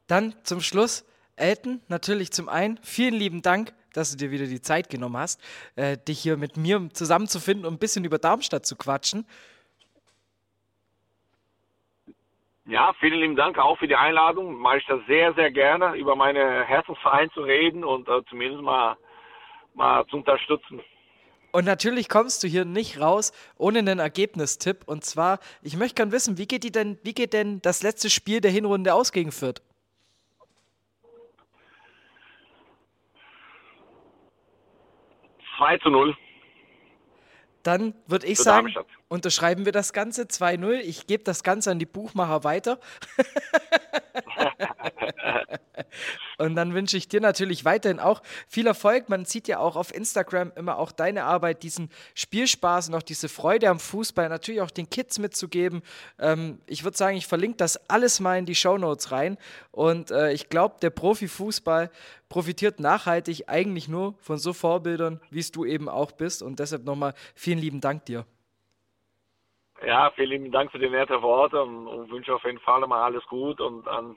Dann 0.07 0.35
zum 0.43 0.61
Schluss, 0.61 1.07
Elton, 1.37 1.81
natürlich 1.89 2.33
zum 2.33 2.51
einen, 2.51 2.79
vielen 2.83 3.15
lieben 3.15 3.41
Dank, 3.41 3.73
dass 3.95 4.11
du 4.11 4.17
dir 4.19 4.31
wieder 4.31 4.47
die 4.47 4.61
Zeit 4.61 4.91
genommen 4.91 5.17
hast, 5.17 5.41
äh, 5.77 5.97
dich 5.97 6.21
hier 6.21 6.37
mit 6.37 6.57
mir 6.57 6.89
zusammenzufinden 6.93 7.65
und 7.65 7.75
ein 7.75 7.79
bisschen 7.79 8.05
über 8.05 8.19
Darmstadt 8.19 8.67
zu 8.67 8.77
quatschen. 8.77 9.27
Ja, 12.67 12.95
vielen 12.99 13.21
lieben 13.21 13.37
Dank 13.37 13.59
auch 13.59 13.79
für 13.79 13.89
die 13.89 13.97
Einladung. 13.97 14.55
Mache 14.57 14.79
ich 14.79 14.87
das 14.87 15.01
sehr, 15.07 15.35
sehr 15.35 15.51
gerne, 15.51 15.97
über 15.97 16.17
meine 16.17 16.65
Herzensverein 16.65 17.31
zu 17.33 17.43
reden 17.43 17.85
und 17.85 18.09
äh, 18.09 18.23
zumindest 18.31 18.63
mal, 18.63 18.97
mal 19.75 20.07
zu 20.07 20.17
unterstützen. 20.17 20.81
Und 21.53 21.67
natürlich 21.67 22.09
kommst 22.09 22.43
du 22.43 22.49
hier 22.49 22.65
nicht 22.65 23.01
raus 23.01 23.33
ohne 23.59 23.81
einen 23.81 23.99
Ergebnistipp. 23.99 24.85
Und 24.87 25.05
zwar, 25.05 25.41
ich 25.63 25.77
möchte 25.77 25.97
gerne 25.97 26.13
wissen, 26.13 26.39
wie 26.39 26.47
geht, 26.47 26.65
die 26.65 26.73
denn, 26.73 26.99
wie 27.03 27.13
geht 27.13 27.35
denn 27.35 27.61
das 27.61 27.83
letzte 27.83 28.09
Spiel 28.09 28.41
der 28.41 28.51
Hinrunde 28.51 28.95
aus 28.95 29.13
gegen 29.13 29.31
Fürth? 29.31 29.63
2 35.59 35.79
zu 35.79 35.91
0. 35.91 36.17
Dann 37.65 37.95
würde 38.07 38.27
ich 38.27 38.39
sagen, 38.39 38.73
unterschreiben 39.09 39.65
wir 39.65 39.73
das 39.73 39.93
Ganze 39.93 40.25
2-0. 40.25 40.75
Ich 40.75 41.07
gebe 41.07 41.25
das 41.25 41.43
Ganze 41.43 41.71
an 41.71 41.79
die 41.79 41.87
Buchmacher 41.87 42.45
weiter. 42.45 42.79
Und 46.39 46.55
dann 46.57 46.75
wünsche 46.75 46.97
ich 46.97 47.09
dir 47.09 47.21
natürlich 47.21 47.65
weiterhin 47.65 48.01
auch 48.01 48.23
viel 48.49 48.67
Erfolg. 48.67 49.09
Man 49.09 49.25
sieht 49.25 49.49
ja 49.49 49.59
auch 49.59 49.77
auf 49.77 49.95
Instagram 49.95 50.53
immer 50.57 50.79
auch 50.79 50.93
deine 50.93 51.25
Arbeit, 51.25 51.63
diesen 51.63 51.91
Spielspaß 52.15 52.89
und 52.89 52.95
auch 52.95 53.03
diese 53.03 53.29
Freude 53.29 53.69
am 53.69 53.79
Fußball, 53.79 54.29
natürlich 54.29 54.61
auch 54.61 54.71
den 54.71 54.91
Kids 54.91 55.19
mitzugeben. 55.19 55.83
Ähm, 56.19 56.61
ich 56.67 56.85
würde 56.85 56.97
sagen, 56.97 57.17
ich 57.17 57.27
verlinke 57.27 57.57
das 57.57 57.89
alles 57.89 58.21
mal 58.21 58.39
in 58.39 58.47
die 58.47 58.55
Show 58.55 58.79
Notes 58.79 59.13
rein. 59.13 59.39
Und 59.71 60.11
äh, 60.11 60.33
ich 60.33 60.49
glaube, 60.49 60.77
der 60.83 60.91
Profifußball 60.91 61.91
profitiert 62.29 62.81
nachhaltig 62.81 63.49
eigentlich 63.49 63.89
nur 63.89 64.15
von 64.21 64.39
so 64.39 64.53
Vorbildern, 64.53 65.21
wie 65.31 65.41
es 65.41 65.53
du 65.53 65.65
eben 65.65 65.89
auch 65.89 66.13
bist. 66.13 66.43
Und 66.43 66.59
deshalb 66.59 66.85
nochmal 66.85 67.15
vielen 67.35 67.59
lieben 67.59 67.81
Dank 67.81 68.07
dir. 68.07 68.27
Ja, 69.87 70.11
vielen 70.13 70.31
lieben 70.31 70.53
Dank 70.53 70.73
für 70.73 70.79
die 70.79 70.89
netten 70.89 71.21
Worte 71.21 71.63
und, 71.63 71.87
und 71.87 72.11
wünsche 72.11 72.35
auf 72.35 72.45
jeden 72.45 72.61
Fall 72.61 72.81
mal 72.87 73.03
alles 73.03 73.25
gut 73.27 73.61
und 73.61 73.87
dann 73.87 74.17